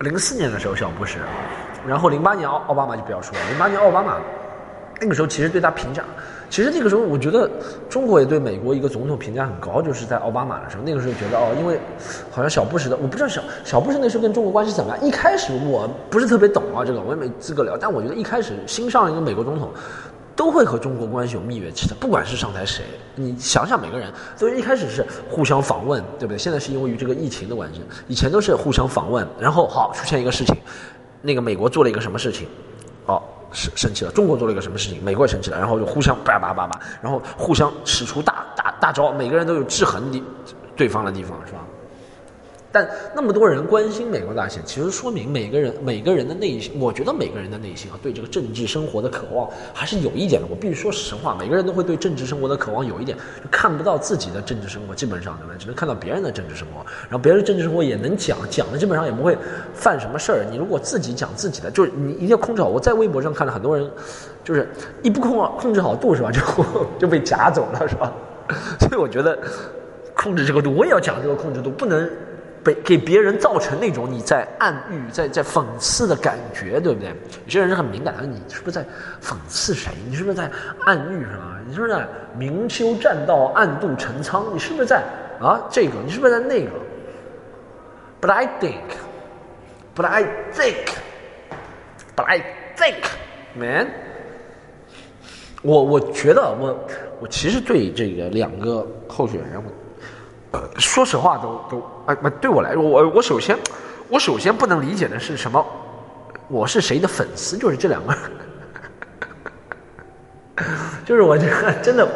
[0.00, 1.18] 零四年的时候小布什，
[1.86, 4.18] 然后零八年奥奥巴马就不要说了，零八年奥巴马
[5.00, 6.04] 那个时候其实对他评价。
[6.50, 7.50] 其实那个时候，我觉得
[7.88, 10.82] 中国也对美国一个总统评价很高，就是在奥巴马的时候。
[10.82, 11.78] 那个时候觉得哦，因为
[12.30, 15.06] 好像小布什的，我不知道小小布什那时候跟中国关系怎么样。
[15.06, 17.76] 一开始我不是特别懂啊，这个我也没资格聊。
[17.76, 19.70] 但我觉得一开始新上一个美国总统，
[20.34, 22.84] 都会和中国关系有蜜月期的，不管是上台谁。
[23.14, 26.38] 你想想，每个人所以一开始是互相访问，对不对？
[26.38, 30.56] 现在是因为于这个疫情的关系，以前都是互相访问，然后好出现一个事情，
[31.20, 32.48] 那个美国做了一个什么事情，
[33.04, 33.37] 好。
[33.52, 40.22] 生生气了，中国做了一个什么事情，美国也生气了，然后就互相叭叭叭叭，然后互相使出大大大招，每个人都有制衡你
[40.76, 41.60] 对方的地方，是吧？
[42.70, 50.46] 但那么多人关心美国大选，其实说明每个人每个人的内心，我觉得每个人的内心啊，对这个政治生活的渴望还是有一点的。
[50.50, 53.16] 我必须说实话，每个人都会对政治生活的渴望有一点，
[53.50, 55.54] 看不到自己的政治生活，基本上对吧？
[55.58, 59.36] 只能看到别人的政治生活，然后别人的政治生活也能讲，讲的基本上也不会
[59.72, 60.44] 犯什么事儿。
[60.50, 62.68] 你如果自己讲自己的，就是你一定要控制好。
[62.68, 63.90] 我在微博上看了很多人，
[64.44, 64.68] 就是
[65.02, 66.40] 一不控控制好度是吧， 就
[66.98, 68.12] 就被夹走了是吧？
[68.80, 69.38] 所以我觉得
[70.14, 72.08] 控制这个度，我也要讲这个控制度，不能
[72.74, 77.08] 给别人造成那种你在暗喻、在在讽刺的感觉，对不对？
[77.44, 78.82] 有些人是很敏感的，你是不是在
[79.22, 79.92] 讽刺谁？
[80.08, 80.50] 你是不是在
[80.84, 81.56] 暗喻什么？
[81.66, 84.44] 你是不是在明修栈道，暗度陈仓？
[84.52, 85.02] 你是不是在
[85.40, 85.94] 啊这个？
[86.04, 86.70] 你是不是在那个
[88.20, 88.74] ？But I think,
[89.94, 90.86] but I think,
[92.16, 92.42] but I
[92.76, 93.04] think,
[93.54, 93.88] man.
[95.62, 96.88] 我我觉得我
[97.20, 99.62] 我其实对这个两个候选人，
[100.52, 103.58] 呃，说实话都都哎对我来说，我我首先
[104.08, 105.64] 我首先不能理解的是什么？
[106.48, 107.58] 我是谁的粉丝？
[107.58, 108.16] 就是这两个，
[111.04, 112.08] 就是我这个真的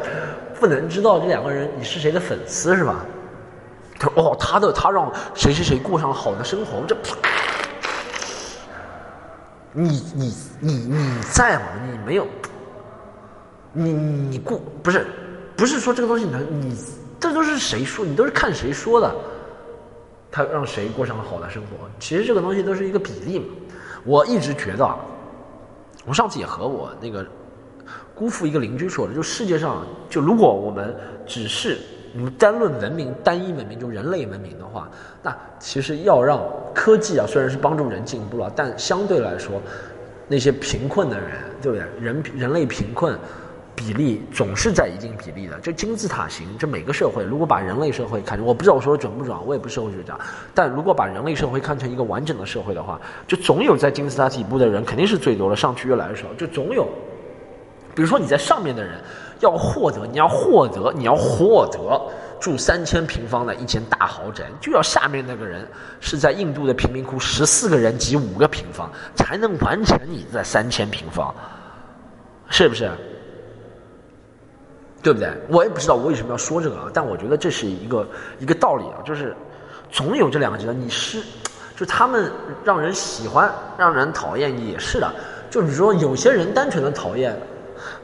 [0.58, 3.04] 不能知道这两个人你是谁的粉丝是吧？
[3.98, 6.96] 他哦，他的他让谁谁谁过上了好的生活，这
[9.74, 11.62] 你你你你在吗？
[11.84, 12.26] 你没有。
[13.74, 15.06] 你你过不是，
[15.56, 16.76] 不是说这个东西能你
[17.22, 18.04] 这都是谁说？
[18.04, 19.14] 你都是看谁说的？
[20.28, 21.88] 他让谁过上了好的生活？
[22.00, 23.44] 其实这个东西都是一个比例嘛。
[24.02, 24.98] 我一直觉得啊，
[26.04, 27.24] 我上次也和我那个
[28.12, 30.92] 姑父一个邻居说的，就世界上就如果我们
[31.24, 31.78] 只是
[32.12, 34.90] 我们单论文明单一文明就人类文明的话，
[35.22, 36.42] 那其实要让
[36.74, 39.62] 科技啊虽然是帮助人进步了，但相对来说
[40.26, 41.30] 那些贫困的人，
[41.62, 41.86] 对不对？
[42.00, 43.16] 人人类贫困。
[43.74, 46.46] 比例总是在一定比例的，就金字塔形。
[46.58, 50.16] 这每个社会，如果把人类社会看，我不知道我说的准不准，我也不是社会学家。
[50.54, 56.24] 但如果把人类社会看成一个完整的社会的话，就总有在金字塔底部的人肯定是最多的，上去越来越少。
[56.36, 56.86] 就总有，
[57.94, 59.00] 比如说你在上面的人
[59.40, 62.00] 要获得，你要获得，你要获得
[62.38, 65.66] 住三千平方的一间大豪宅，就要下面那个人
[65.98, 71.34] 是在印度的贫民窟十四个人挤五个平方才能完成你的三千平方，
[72.48, 72.90] 是不是？
[75.02, 75.28] 对不对？
[75.48, 78.06] 我也不知道我为什么要说这个啊，但我觉得这是一个
[78.38, 79.34] 一个道理啊，就是
[79.90, 80.78] 总有这两个极端。
[80.78, 81.20] 你是，
[81.76, 82.30] 就他们
[82.62, 85.12] 让人喜欢，让人讨厌也是的。
[85.50, 87.36] 就比如说有些人单纯的讨厌，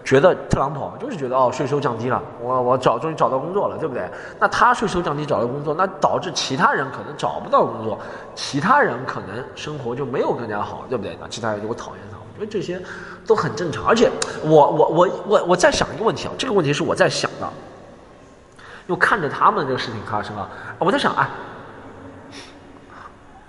[0.05, 4.03] 觉得特朗普就是觉得哦税收降低了，我我找终于找到工作了，对不对？
[4.41, 7.97] 那他税收降低找到工作，那导致其他人可能找不到工作，
[8.35, 11.17] 其他人可能生活就没有更加好，对不对？
[11.21, 12.18] 那其他人就会讨厌他。
[12.39, 12.81] 我觉得这些。
[13.27, 14.11] 都很正常，而且
[14.43, 17.47] 我我我我我在想一个问题啊，这个问题是我在想的，
[18.87, 20.49] 又看着他们这个事情发生啊，
[20.79, 21.29] 我在想啊，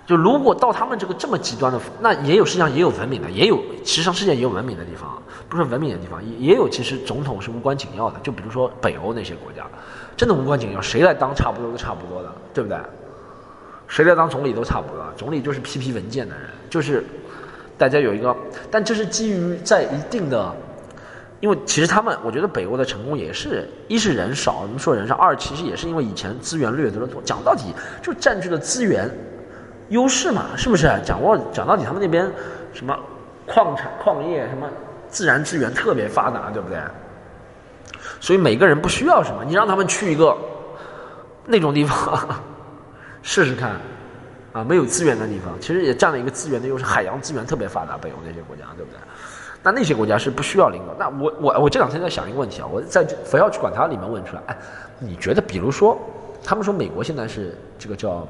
[0.06, 5.16] 就如果到他们这个这么极端的，那也有世界上也有文明的，也有其实上世界也有文明的地方，
[5.48, 9.64] 不是文明的地方，也也有其实总统是无关紧要的，就比如说北欧那些国家，
[10.14, 12.78] 真的无关紧要，谁来当差不多都差不多的，对不对？
[13.88, 17.02] 谁来当总理都差不多，总理就是批批文件的人，就是。
[17.80, 18.36] 大家有一个，
[18.70, 20.54] 但这是基于在一定的，
[21.40, 27.22] 因为其实他们，我觉得北欧的成功也是一是人少，我们说人少；二其实也是因为以前资源掠夺的多。
[27.22, 29.10] 讲到底，就占据了资源
[29.88, 30.92] 优势嘛，是不是？
[31.02, 32.30] 掌握讲到底，他们那边
[32.74, 32.94] 什么
[33.46, 34.68] 矿产、矿业，什么
[35.08, 36.76] 自然资源特别发达，对不对？
[38.20, 40.36] 所以每个人不需要什么，你让他们去一个
[41.46, 42.28] 那种地方
[43.22, 43.80] 试试看。
[44.52, 46.84] 啊，没有资源的地方，其实也占了一个资源的优势。
[46.84, 48.98] 海洋资源特别发达，北欧那些国家，对不对？
[49.62, 50.94] 那那些国家是不需要领导。
[50.98, 54.42] 那我我我这两天在想一个问题啊，我在不要去管它里面问出来。
[54.46, 54.56] 哎，
[54.98, 55.98] 你觉得，比如说，
[56.42, 58.26] 他们说美国现在是这个叫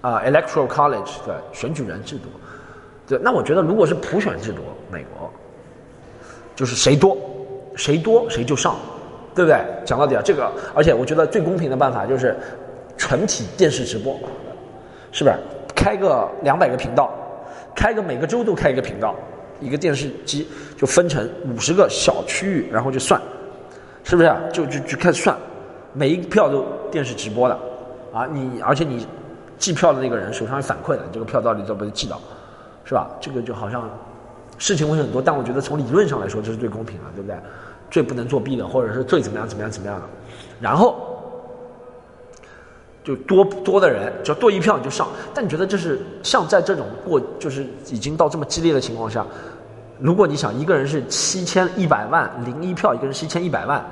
[0.00, 2.24] 啊，electoral college 对选举人制度，
[3.06, 4.60] 对，那我觉得如果是普选制度，
[4.90, 5.32] 美国
[6.56, 7.16] 就是谁多
[7.76, 8.76] 谁多谁就上，
[9.34, 9.58] 对不对？
[9.86, 12.36] 讲到底啊，这个，而且我觉得最公平的办法就是
[12.98, 14.18] 全体电视直播。
[15.14, 15.36] 是不是
[15.76, 17.08] 开个两百个频道，
[17.72, 19.14] 开个每个州都开一个频道，
[19.60, 23.22] 一个电视机就分成五十个小区域，然后就算，
[24.02, 24.34] 是不是？
[24.52, 25.38] 就就就开始算，
[25.92, 27.56] 每一票都电视直播的，
[28.12, 29.06] 啊，你而且你
[29.56, 32.20] 计票的那个人手上有反馈的，这个票到底怎么寄到，
[32.84, 33.08] 是吧？
[33.20, 33.88] 这个就好像
[34.58, 37.36] 事情会很多，但我觉得从理论上来说这是最公平的，对不对？
[37.88, 40.06] 最不能作弊的，或者是最怎么样怎么样怎么样的，
[40.60, 41.03] 然后。
[43.04, 45.06] 就多多的人，只要多一票你就上。
[45.34, 49.24] 但你觉得这是像在这种过，就是已经到这么激烈的情况下，
[49.98, 53.84] 如果你想一个人是七千一百万零一票，一个人七千一百万，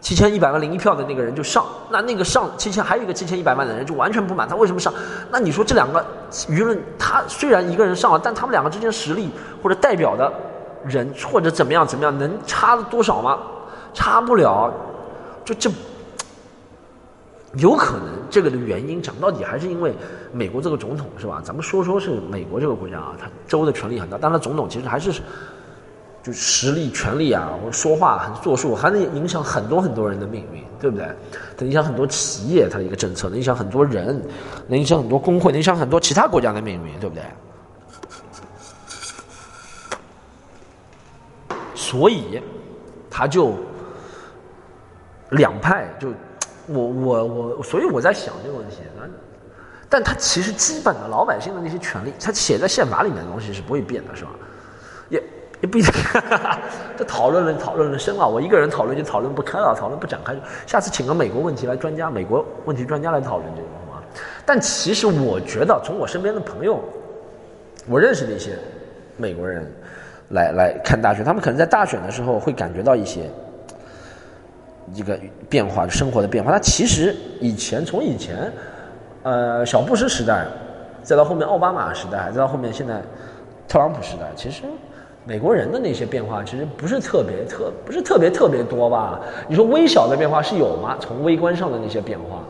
[0.00, 4.90] 七千一百万零一票的那个人就上，那那个上七千还有一个七千一百万的人就完全不满，他为什么上？
[5.30, 6.02] 那你说这两个
[6.48, 9.30] 舆论，他虽然一个人上了，但他们两个之间实力
[9.62, 10.32] 或者代表的
[10.86, 13.38] 人或者怎么样怎么样，能差多少吗？
[13.92, 14.72] 差不了，
[15.44, 15.70] 就这。
[17.56, 19.94] 有可能这个的原因讲到底还是因为
[20.32, 21.42] 美国这个总统是吧？
[21.44, 25.12] 咱们说说是美国这个国家啊，他州的权力很大，但他总统其实还是
[26.22, 31.06] 就实力、权力啊，或者说话、很做数，还能影响很多很多人的命运，对不对？
[31.58, 34.22] 能影响很多企业它的一个政策，能影响很多人，
[34.66, 37.22] 能影响很多工会，能影响很多其他国家的命运，对不对？
[41.74, 42.40] 所以，
[43.10, 43.54] 他就
[45.30, 46.08] 两派就
[46.66, 48.76] 我我我，所以我在想这个问题。
[49.88, 54.30] 但他其实基本的老百姓的那些权利，他写在宪法里面的东西是不会变的，是吧？
[55.10, 55.22] 也
[55.60, 55.92] 也不一定。
[56.96, 60.34] 这讨论了讨论了深了，我一个人讨论就讨论不开了，讨论不展开。
[60.66, 64.02] 下次请个美国问题来专家，美国问题专家来讨论这个，好吗？
[64.46, 66.82] 但其实我觉得，从我身边的朋友，
[67.86, 68.58] 我认识的一些
[69.16, 69.70] 美国人。
[70.30, 73.28] 来来看大选，他们可能在大选的时候会感觉到一些
[74.94, 76.52] 一个变化，生活的变化。
[76.52, 78.52] 他其实以前从以前，
[79.22, 80.46] 呃，小布什时代，
[81.02, 83.00] 再到后面奥巴马时代，再到后面现在
[83.68, 84.62] 特朗普时代，其实
[85.24, 89.20] 美国人的那些变化其实不是特别特，不是特别特别多吧？
[89.48, 90.96] 你说微小的变化是有吗？
[91.00, 92.42] 从微观上的那些变化。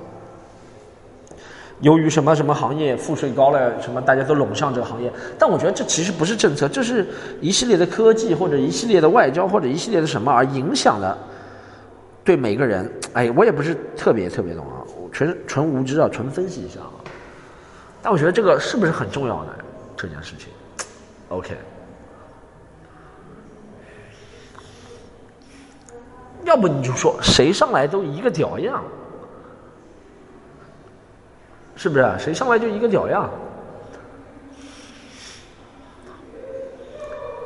[1.80, 7.06] 由于什么什么行业赋税高了，什么大家都拢上这个行业，但我觉得这其实不是政策，这是
[7.40, 11.18] 一系列的科技或者一系列的外交或者一系列的什么而影响了
[12.24, 12.90] 对每个人。
[13.14, 14.82] 哎，我也不是特别特别懂啊，
[15.12, 16.90] 纯纯无知啊，纯分析一下啊。
[18.02, 19.54] 但我觉得这个是不是很重要的
[19.96, 20.48] 这件事情
[21.28, 21.56] ？OK，
[26.44, 28.82] 要不你就说谁上来都一个屌样。
[31.74, 32.08] 是不是？
[32.18, 33.28] 谁上来就一个屌样？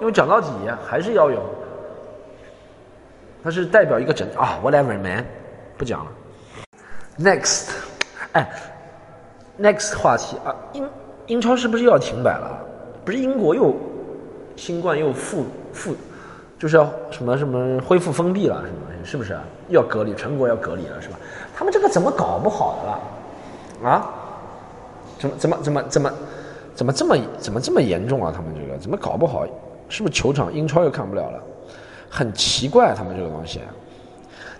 [0.00, 0.48] 因为讲到底
[0.86, 1.42] 还是要有，
[3.46, 5.24] 它是代表一个整啊，whatever man，
[5.78, 6.10] 不讲了。
[7.16, 7.68] Next，
[8.32, 8.50] 哎
[9.56, 10.90] ，next 话题啊，英
[11.28, 12.58] 英超是不是又要停摆了？
[13.04, 13.72] 不是英国又
[14.56, 15.94] 新冠又复复，
[16.58, 18.78] 就是要什么什么恢复封闭了，是吗？
[19.04, 19.38] 是不是？
[19.68, 21.16] 要隔离，全国要隔离了，是吧？
[21.54, 22.88] 他们这个怎么搞不好的
[23.86, 23.88] 了？
[23.92, 24.10] 啊，
[25.20, 26.12] 怎么怎么怎么怎么
[26.74, 28.32] 怎么这么怎么这么严重啊？
[28.34, 29.46] 他们这个怎么搞不好？
[29.88, 31.40] 是不是球场英超又看不了了？
[32.16, 33.60] 很奇怪，他们这个东西。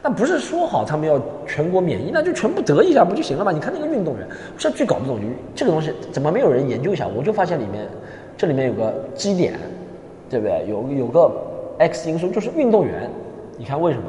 [0.03, 3.51] 那不是说好他们要全国免疫，那就全部得一下不就行了吗？
[3.51, 7.09] 你看那个运动员，现在最搞不懂就这个东西怎么没有人研究一下？
[7.09, 7.89] 我就发现里面
[8.37, 9.59] 这里面有个基点，
[10.29, 10.67] 对不对？
[10.69, 11.33] 有有个
[11.79, 13.11] X 因素，就是运动员。
[13.57, 14.05] 你看为什么？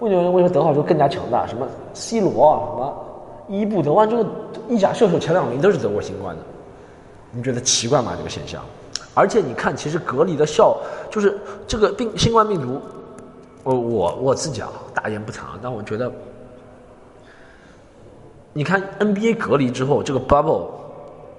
[0.00, 1.46] 运动员为什么得好之后更加强大？
[1.46, 2.32] 什么 C 罗
[2.72, 3.04] 什么？
[3.46, 4.24] 伊布得完之后，
[4.70, 6.42] 意甲射手前两名都是得过新冠的，
[7.30, 8.14] 你觉得奇怪吗？
[8.16, 8.64] 这个现象，
[9.14, 10.76] 而且你看，其实隔离的效
[11.08, 12.80] 就是这个病新冠病毒，
[13.62, 16.10] 我我我自己啊，大言不惭，但我觉得，
[18.52, 20.66] 你看 NBA 隔离之后，这个 bubble，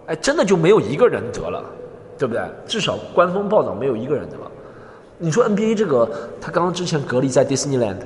[0.08, 1.64] 哎，真的就没有一个人得了，
[2.18, 2.42] 对不对？
[2.66, 4.50] 至少官方报道没有一个人得了。
[5.18, 6.10] 你说 NBA 这个，
[6.40, 7.98] 他刚刚之前隔离在 Disneyland。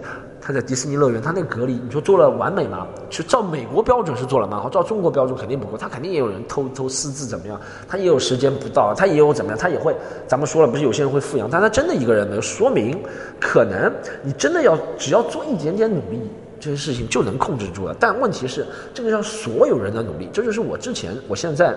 [0.41, 2.88] 他在迪士尼乐园，他那个隔离，你说做了完美吗？
[3.10, 5.78] 就照美国标准是做了蛮好，照中国标准肯定不够。
[5.78, 7.60] 他肯定也有人偷偷私自怎么样？
[7.88, 9.58] 他也有时间不到，他也有怎么样？
[9.60, 9.95] 他也会，
[10.28, 13.04] 咱们说了，不是有些人会富养，但他真的一个人能，说明
[13.39, 13.91] 可能
[14.23, 17.95] 你真的要只要做一点点努力，这些事情就能控制住了。
[17.99, 21.75] 但问题是，这个要所有人的努力，这就是我之前，我现在，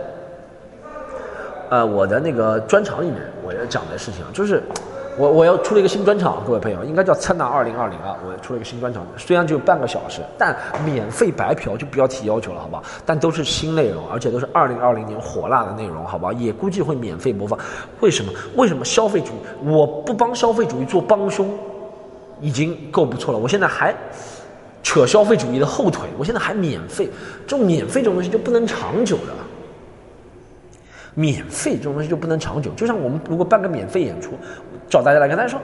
[1.69, 4.63] 呃，我的那个专场里面我要讲的事情，就是。
[5.19, 8.17] 我我要出了一个新专场，各位朋友，应该叫灿烂二零二零啊！
[8.27, 12.83] 我出了一个新专场，虽然只有半个小时，但免费白嫖就不要提要求了，好不好？
[13.05, 16.33] 但都是新内容，而且都是二零二零年火辣的内容，好不好？
[16.33, 17.59] 也估计会免费播放。
[18.01, 18.33] 为什么？
[18.57, 19.69] 为什么消费主义？
[19.69, 21.47] 我不帮消费主义做帮凶，
[22.41, 23.39] 已经够不错了。
[23.39, 23.95] 我现在还
[24.83, 27.11] 扯消费主义的后腿，我现在还免费，
[27.47, 29.35] 这种免费这种东西就不能长久的。
[31.15, 34.31] 免费这种东西就不能长久，就像我们如果办个免费演出。
[34.93, 35.59] 找大家来跟，大家说，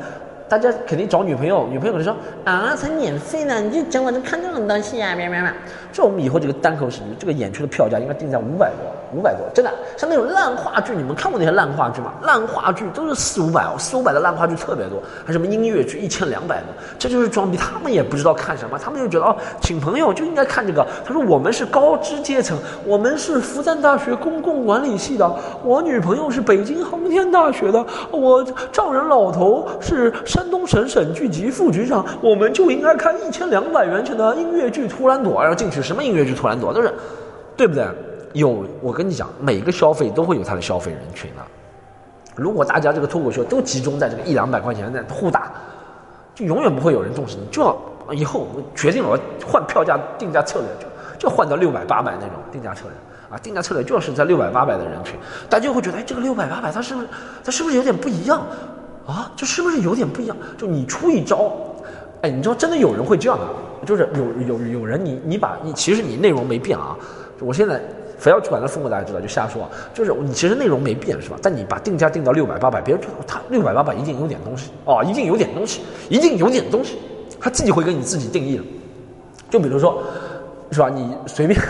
[0.48, 5.52] 大家肯定找女朋友，女朋友可能说啊，才免费呢，你就讲我能看这种东西啊，喵喵喵。
[5.92, 9.70] 这我们以后这个单口喜剧，这个演出的票价应该定在五百多，五百多，真的。
[9.96, 12.12] 像那种烂话剧，你们看过那些烂话剧吗？
[12.22, 16.66] 烂话剧都是四五百哦，四五百的烂话剧特别多，还什么音乐剧一千两百多，
[16.98, 17.56] 这就是装逼。
[17.56, 20.86] 他们也不知道看什么，他们就觉得哦，请朋友就应该看这个。
[21.04, 22.56] 他说我们是高知阶层，
[22.86, 25.30] 我们是复旦大学公共管理系的，
[25.64, 29.08] 我女朋友是北京航天大学的，我丈人。
[29.08, 36.94] 老头是山东省省剧局副局长，我们就应该看一千两百元钱的音乐剧《图兰朵》，然后进去什么音乐剧《图兰朵》都是，
[37.56, 37.84] 对不对？
[38.34, 41.42] 有我跟你讲，每个消费都会有它的消费人群的。
[42.36, 45.50] 如果大家这个脱口秀都集中在这个一两百块钱的互打，
[46.36, 47.44] 就永远不会有人重视你。
[47.50, 52.92] 就要以后我决定了，换票价定价策略，就就换到六百八百那种定价策略。
[53.28, 55.16] 啊，定价策略就是在六百八百的人群，
[55.50, 57.08] 大家就会觉得，哎，这个六百八百，它是不是
[57.42, 58.40] 它是不是有点不一样？
[59.08, 60.36] 啊，这是不是有点不一样？
[60.56, 61.52] 就你出一招，
[62.22, 63.46] 哎，你知道真的有人会这样的，
[63.86, 66.96] 就是有有有人你你把你其实你内容没变啊，
[67.40, 67.80] 我现在。
[68.18, 69.62] 非要去管他风格，大家知道就瞎说，
[69.94, 71.36] 就是你其实内容没变是吧？
[71.40, 76.98] 但你把定价定到六百八百，别人他六百八百一定有点东西哦，一定有点东西，一定有点东西，
[77.38, 78.64] 他自己会给你自己定义的。
[79.48, 80.02] 就比如说，
[80.72, 80.90] 是吧？
[80.92, 81.60] 你随便，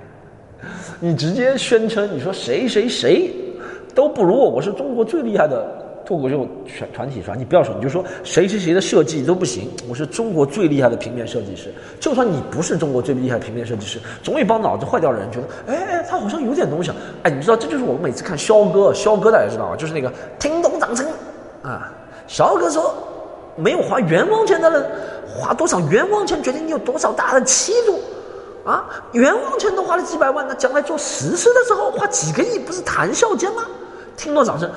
[0.98, 3.30] 你直接宣称你说谁谁谁
[3.94, 5.75] 都不如我，我是中国最厉害的。
[6.06, 6.46] 脱口秀
[6.78, 7.34] 团团体是吧？
[7.36, 9.68] 你不要说，你就说谁谁谁的设计都不行。
[9.88, 11.74] 我是中国最厉害的平面设计师。
[11.98, 16.92] 就算你不是中国最厉害的平面设计师，总有一帮脑子坏掉的人觉得，哎哎，他好像有点东西。
[17.24, 21.04] 哎，你知道，这就是我们每次看肖哥，肖哥大家知道啊，就是那个听懂掌声
[21.62, 21.92] 啊。
[22.28, 22.94] 肖哥说，
[23.56, 24.86] 没有花冤枉钱的人，
[25.26, 27.98] 花多少冤枉钱决定你有多少大的气度
[28.64, 28.84] 啊！
[29.12, 33.64] 冤枉钱都花了几百万，那将来做实事的时候花几个亿，不是谈笑间吗？
[34.16, 34.70] 听懂掌声。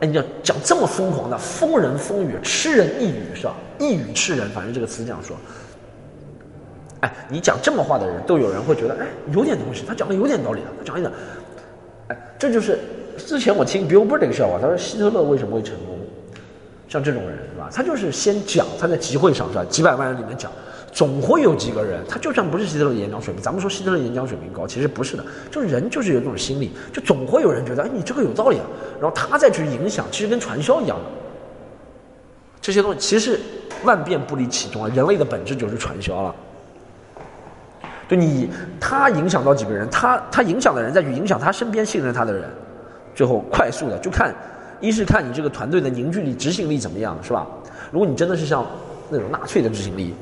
[0.00, 3.54] 哎，你要讲这么疯狂的疯人疯语，痴人一语是吧？
[3.78, 5.36] 一语吃人，反正这个词这样说。
[7.00, 11.12] 哎，你讲这么话的人都有人会觉得，哎，有点东西，他讲的有点道理的，他讲一讲。
[12.08, 12.78] 哎，这就是
[13.16, 15.98] 之前我听 Bill Burr 这个笑话，他说希特勒为什么会成功？
[16.88, 17.68] 像这种人是吧？
[17.72, 19.64] 他就是先讲，他在集会上是吧？
[19.68, 20.52] 几百万人里面讲。
[20.96, 28.64] 总会有几个人，他就算不是希特勒演讲水平，咱们说希特勒演讲水平高，其实不是的，就人就是有这种心理，就总会有人觉得，哎，你这个有道理啊，
[28.98, 31.04] 然后他再去影响，其实跟传销一样的，
[32.62, 33.38] 这些东西其实
[33.84, 36.34] 万变不离其宗啊，人类的本质就是传销了。
[38.08, 38.48] 就你
[38.80, 42.48] 他影响到几个人，他他影响的人再去影响他身边信任他的人，
[43.14, 44.34] 最后快速的就看，
[44.80, 47.46] 一是看你这个团队的凝聚力、执行力怎么样，是吧？
[47.92, 48.64] 如果你真的是像
[49.10, 50.14] 那种纳粹的执行力。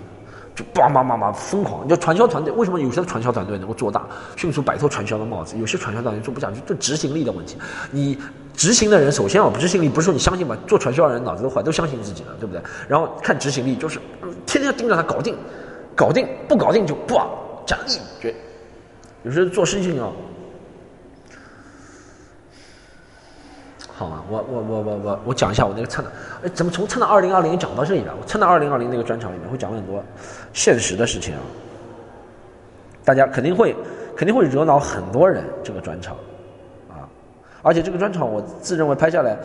[0.55, 1.87] 就叭叭叭叭疯狂！
[1.89, 5.59] 就传销团队为什么有些传销团队能够做大，迅速摆脱传销的帽子？
[5.59, 7.59] 有些传销团队做不下去，就执行力的问题。
[7.91, 8.17] 你
[8.55, 10.57] 执行的人，首先啊，执行力不是说你相信吧？
[10.67, 12.63] 做传销的人脑子都坏，都相信自己了，对不对？
[12.87, 13.99] 然后看执行力，就是
[14.47, 15.37] 天天盯着他搞定，
[15.97, 17.21] 搞定不搞定就不
[17.67, 18.33] 讲一绝。
[19.25, 20.09] 有时候做事情啊。
[23.97, 26.11] 好啊，我我我我我我讲一下我那个蹭的，
[26.43, 28.13] 哎，怎么从蹭到二零二零讲到这里了？
[28.21, 30.03] 我蹭到二零二零那个专场里面会讲很多
[30.55, 31.41] 现实的事情啊，
[33.05, 33.77] 大家肯定会
[34.17, 35.45] 肯定会惹恼很多人。
[35.63, 36.17] 这个专场
[36.89, 37.05] 啊，
[37.61, 39.37] 而且这个专场我自认为拍下来，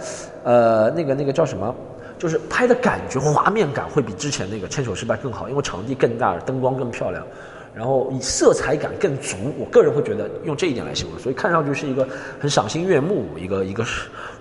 [0.43, 1.75] 呃，那个那个叫什么，
[2.17, 7.25] 就是拍的感觉画面感会比之前那个牵手失败更好，因为场地更大，灯光更漂亮。
[7.73, 12.07] 然后以色彩感更足，我个人会觉得用这一点来形容，所以看上去是一个
[12.39, 13.83] 很赏心悦目、一个一个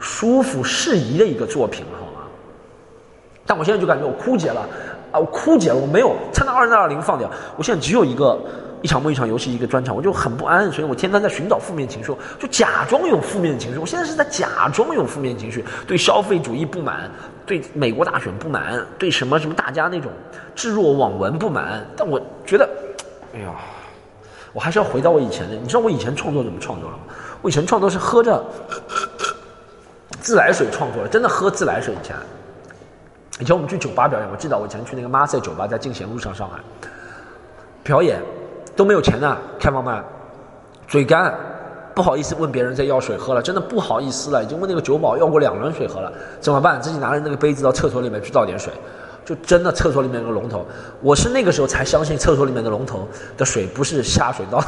[0.00, 2.26] 舒服适宜的一个作品，好吗？
[3.46, 4.68] 但我现在就感觉我枯竭了，
[5.10, 8.38] 啊，我枯竭了，我没有参到二零二零放掉，我现在只有一个
[8.82, 13.78] 一场梦一场游戏一个专场，我就很不安，所以我天天在寻找负面情绪，就假装有负面情绪。
[13.78, 17.10] 我现在是在假装有负面情绪，对消费主义不满，
[17.46, 20.10] 对美国大选不满，对什么什么大家那种
[20.54, 22.68] 置若罔闻不满，但我觉得。
[23.34, 23.54] 哎呀，
[24.52, 25.54] 我还是要回到我以前的。
[25.54, 27.02] 你知道我以前创作怎么创作的吗？
[27.42, 28.42] 我以前创作是喝着
[30.20, 31.94] 自来水创作的，真的喝自来水。
[31.94, 32.16] 以前，
[33.40, 36.58] 以前我们去酒吧表演，我记得我以前去那个马赛酒吧，在进贤路上上海
[37.82, 38.20] 表演，
[38.74, 40.02] 都没有钱的，开放麦，
[40.86, 41.34] 嘴干，
[41.94, 46.80] 不好意思问别人再要水喝了，真的不好意思了，已经问那个酒保要过两轮水喝了，怎么办？
[46.80, 48.72] 自己拿着那个杯子到厕所里面去倒点水。
[49.24, 50.64] 就真的厕所里面有个龙头，
[51.02, 54.58] 我是那个时候才相信厕所里面的龙头的水不是下水道。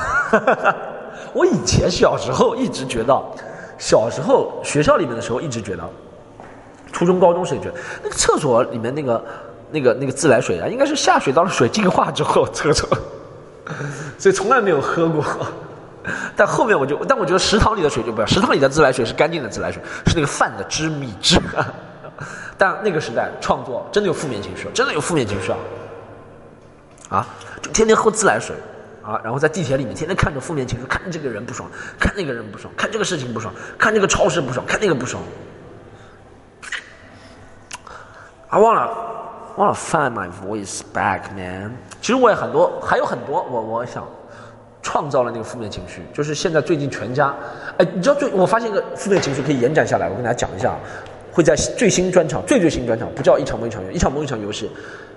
[1.32, 3.18] 我以前小时候一直觉得，
[3.78, 5.82] 小时候学校里面的时候一直觉得，
[7.00, 9.24] 初中高中时觉得那个厕所里面那个
[9.70, 12.86] 那个那个自来水啊，应该是下水道的水净化之后厕所，
[14.18, 15.24] 所以从来没有喝过。
[16.36, 21.40] 但后面我就，但我觉得食堂里的水就不要，食堂里的自来水是干净的自来水，是那个饭的汁米汁。
[22.58, 25.56] 但那个时代创作真的有负面情绪，真的有负面情绪啊！
[27.08, 27.26] 啊，
[27.62, 28.54] 就天天喝自来水
[29.02, 31.66] 啊，然后在地铁里面天天看着负面情绪，看这个人不爽，
[31.98, 35.22] 看那个人不爽，看这个事情不爽，看这个超市不爽，看那个不爽。
[38.50, 38.90] I wanna
[39.56, 41.72] wanna find my voice back, man。
[42.00, 44.04] 其实我也很多，还有很多，我我想
[44.82, 47.34] 创造了那个负面情绪，就是现在最近全家，
[47.78, 50.74] 哎，你知道最我发现一个负面情绪可以延展下来，我跟大家讲一下。
[51.32, 54.68] 会在最新专场、最最新专场，不叫一场梦一场游，一场梦一场游戏，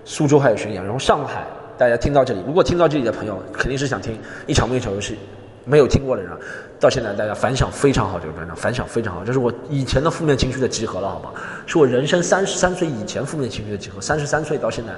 [0.06, 1.44] 苏州还有巡演，然后上海，
[1.76, 4.16] 大家听到这里，如果听到这里的朋友，肯定是想听
[4.46, 5.18] 一场梦一场游戏，
[5.66, 6.32] 没有听过的人，
[6.80, 11.32] 到现在大家反响非常好，这个专场反响非常好，这是我以前的负面情绪的集合了，好吗？
[11.66, 14.92] 是我人生三十三岁以前负面情绪的集合，三十三岁到现在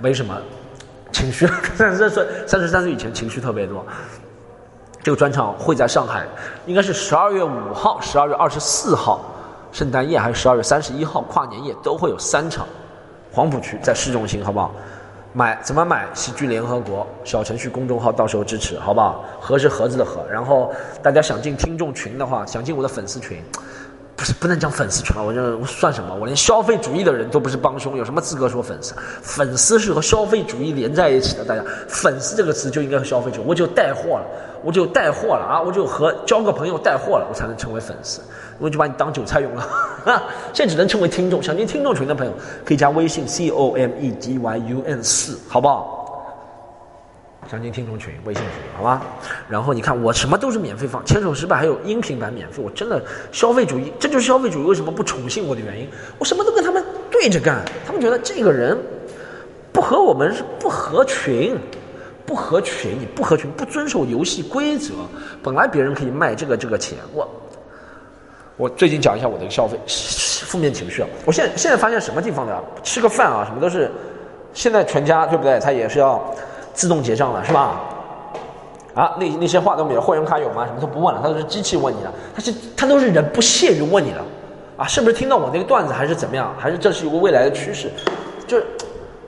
[0.00, 0.36] 没什么
[1.10, 1.46] 情绪，
[1.76, 3.84] 三十三岁三十三岁以前情绪特别多。
[5.02, 6.24] 这个专场会在上海，
[6.64, 9.28] 应该是十二月五号、十二月二十四号。
[9.72, 12.66] 圣诞夜还是十二月三十一号跨年夜都会有三场，
[13.32, 14.70] 黄浦区在市中心，好不好？
[15.34, 16.06] 买怎么买？
[16.12, 19.24] 喜剧联合国小程序公众号，到时候支持，好不好？
[19.40, 20.22] 盒是盒子的盒。
[20.30, 20.70] 然后
[21.02, 23.42] 大家想进听众群的话，想进我的粉丝群，
[24.22, 26.14] 不是不能讲粉丝群了，我这算什么？
[26.14, 28.94] 我连消费主义的人都不是帮凶，有什么资格说粉丝？
[29.20, 34.26] 粉丝是和消费主义连在一起的，大家，粉丝这个词就应该和消费主义，我就带货了，
[34.62, 38.20] 我就带货了啊，我就和交个朋友带货了，我才能成为粉丝。
[38.60, 39.68] 我就把你当韭菜用了，
[40.04, 40.22] 哈
[40.54, 41.42] 现在只能称为听众。
[41.42, 42.32] 想进听众群的朋友，
[42.64, 46.01] 可以加微信 c o m e d y u n 四，好不好？
[47.50, 49.02] 想进听众群，微信群，好吧？
[49.48, 52.62] 然后你看，我什么都是免费放，牵手失败还有音频版免费。
[52.62, 55.88] 我真的消费主义，这就是消费主义为什么不宠幸我的原因。
[56.18, 58.78] 我什么都跟他们对着干，他们觉得这个人
[59.72, 61.56] 不和我们是不合群，
[62.24, 64.94] 不合群，你不合群，不遵守游戏规则。
[65.42, 67.28] 本来别人可以卖这个这个钱，我。
[68.58, 69.78] 我最近讲一下我的消费
[70.46, 71.08] 负面情绪啊！
[71.24, 73.90] 我现在现在发现什么地方的吃个饭啊，什么都是，
[74.52, 75.58] 现在全家对不对？
[75.58, 76.22] 他也是要
[76.72, 77.80] 自动结账了，是吧？
[78.94, 80.66] 啊，那那些话都没有，会员卡有吗？
[80.66, 84.20] 什么都不问了，他都是机器问你的，他是他都是人不屑于问你的，
[84.76, 86.54] 啊，是不是听到我那个段子还是怎么样？
[86.58, 87.90] 还是这是一个未来的趋势？
[88.46, 88.66] 就是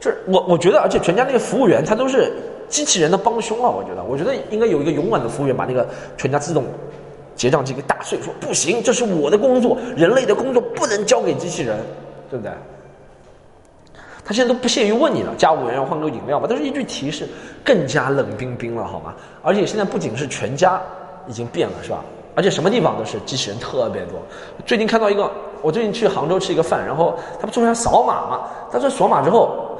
[0.01, 2.33] 就是我我觉得，而且全家那个服务员他都是
[2.69, 5.87] 机器人的帮凶了，我觉得，我觉得应该有一个勇敢的服务员把那个
[6.17, 6.65] 全家自动。
[7.37, 11.77] 结账机给打碎，说不行，这是我的工作，人类的工作不能交给机器人，
[12.31, 12.53] 对不对？
[14.25, 17.29] 他现在都不屑于问你了，加五元要换个饮料吧，都是一句提示，
[17.63, 19.15] 更加冷冰冰了，好吗？
[19.43, 20.81] 而且现在不仅是全家
[21.27, 22.05] 已经变了，是吧？
[22.35, 24.19] 而且什么地方都是机器人特别多。
[24.67, 25.31] 最近看到一个，
[25.63, 28.41] 我最近去杭州吃一个饭，然后他们说要扫码嘛，
[28.73, 29.79] 他说扫码之后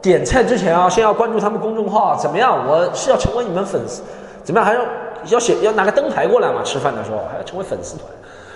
[0.00, 2.66] 点菜之前啊，先要关注他们公众号，怎么样？
[2.66, 4.02] 我是要成为你们粉丝，
[4.44, 4.64] 怎么样？
[4.64, 4.80] 还要？
[5.28, 6.62] 要写要拿个灯牌过来嘛？
[6.64, 8.06] 吃饭的时候还要成为粉丝团，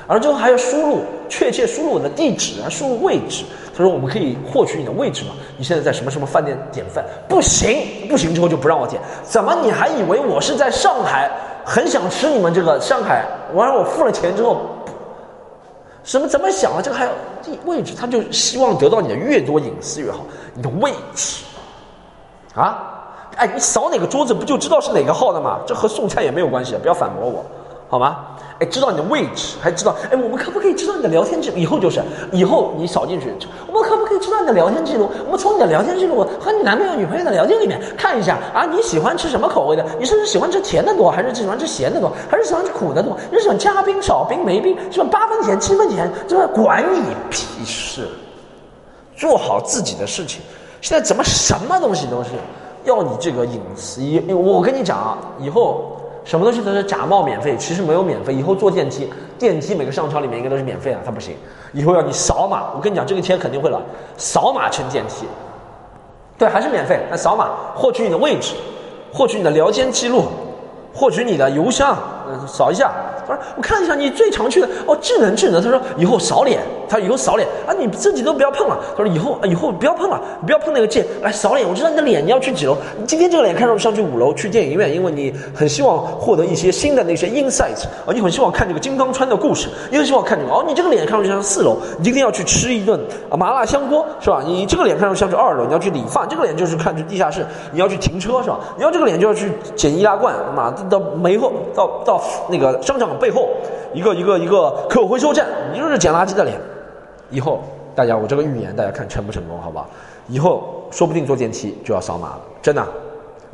[0.07, 3.45] 而最后还要输入确切输入我的地址啊，输入位置。
[3.77, 5.33] 他说我们可以获取你的位置吗？
[5.57, 7.05] 你现在在什么什么饭店点饭？
[7.29, 9.03] 不行，不行之后就不让我点。
[9.25, 11.31] 怎么你还以为我是在上海，
[11.65, 13.25] 很想吃你们这个上海？
[13.53, 14.61] 完了我付了钱之后，
[16.05, 16.81] 什么怎么想啊？
[16.81, 17.11] 这个还要
[17.43, 17.95] 地位置？
[17.99, 20.21] 他就希望得到你的越多隐私越好，
[20.55, 21.45] 你的位置
[22.55, 22.91] 啊。
[23.37, 25.59] 哎，你扫哪个桌子不就知道是哪个号的吗？
[25.67, 27.45] 这和送菜也没有关系，不要反驳我，
[27.89, 28.19] 好吗？
[28.65, 31.57] 知道你的位置，还知道哎，我们可不可以知道你的聊天记录？
[31.57, 32.03] 以后就是，
[32.33, 33.35] 以后你扫进去，
[33.67, 35.11] 我们可不可以知道你的聊天记录？
[35.27, 39.85] 我们从你的聊天记录和你男朋友、女朋友的聊天里面看一下啊，你喜欢吃什么口味的？
[39.99, 43.17] 你是喜欢吃甜的多，还是喜欢吃咸的多，还是喜欢吃苦的多？
[43.31, 44.77] 你是喜欢加冰、少冰、没冰？
[44.91, 45.07] 是吧？
[45.11, 46.47] 八分甜、七分甜，是吧？
[46.55, 48.09] 管你屁事！
[49.17, 50.41] 做好自己的事情。
[50.81, 52.31] 现在怎么什么东西都是？
[52.85, 58.35] 要你这个隐私，我跟你讲啊，以后什么东西都是假冒免费，其实没有免费。
[58.35, 61.37] 以后坐电梯，电梯每个商场里面应该都是免费的，它不行。
[61.73, 63.81] 以后要你扫码，我跟你讲，这个钱肯定会了，
[64.17, 65.27] 扫码乘电梯，
[66.39, 66.99] 对，还是免费。
[67.11, 68.55] 那扫码获取你的位置，
[69.13, 70.25] 获取你的聊天记录，
[70.95, 71.97] 获取你的邮箱，
[72.29, 72.93] 嗯扫一下。
[73.27, 81.67] 他说：“我看一下你最常去的哦，智能智能。”他说：“以后扫脸，他说以后扫脸啊，你自己都不要碰了。”他说：“以后以后不要碰了，不要碰那个键，来扫脸。
[81.67, 82.77] 我知道你的脸你要去几楼？
[82.99, 93.01] 你今天这个脸看上去上去五楼去电影院，因为你很希望获得一些新的那些 insights 啊，你很希望看这个金刚川的故事，你很希望看这个哦，你这个脸看上去像四楼，你今天要去吃一顿
[93.39, 94.43] 麻辣香锅是吧？
[94.45, 98.61] 你这个脸看上去像是二楼，你要去理发，这个脸就是看去地下室，你要去停车是吧？
[98.77, 102.14] 你要这个脸就要去捡易拉罐，妈到没后到到
[102.49, 103.49] 那个商场背后。”
[103.95, 106.61] 一个一个一个可回收站，你就是捡垃圾的脸。
[107.31, 107.63] 以后
[107.95, 109.89] 大家，我这个预言，大家看成不成功，好不好？
[110.27, 112.85] 以后说不定坐电梯就要扫码了，真的，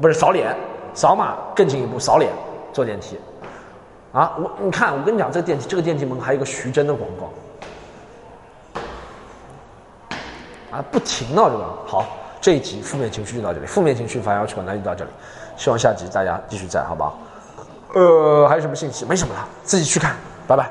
[0.00, 0.56] 不是扫脸，
[0.94, 2.32] 扫码更进一步，扫脸
[2.72, 3.18] 坐电梯。
[4.12, 7.30] 啊，我你看，我跟你讲，这个电梯，这个电梯门还有一个徐峥的广告，
[10.78, 11.64] 啊，不停闹，这个。
[11.84, 12.06] 好，
[12.40, 15.10] 这一集负面情绪就到这里，负面情绪发要传达就到这里，
[15.54, 17.18] 希望下集大家继续在，好不好？
[17.94, 19.04] 呃，还有什么信息？
[19.04, 20.16] 没什么了，自己去看，
[20.46, 20.70] 拜拜。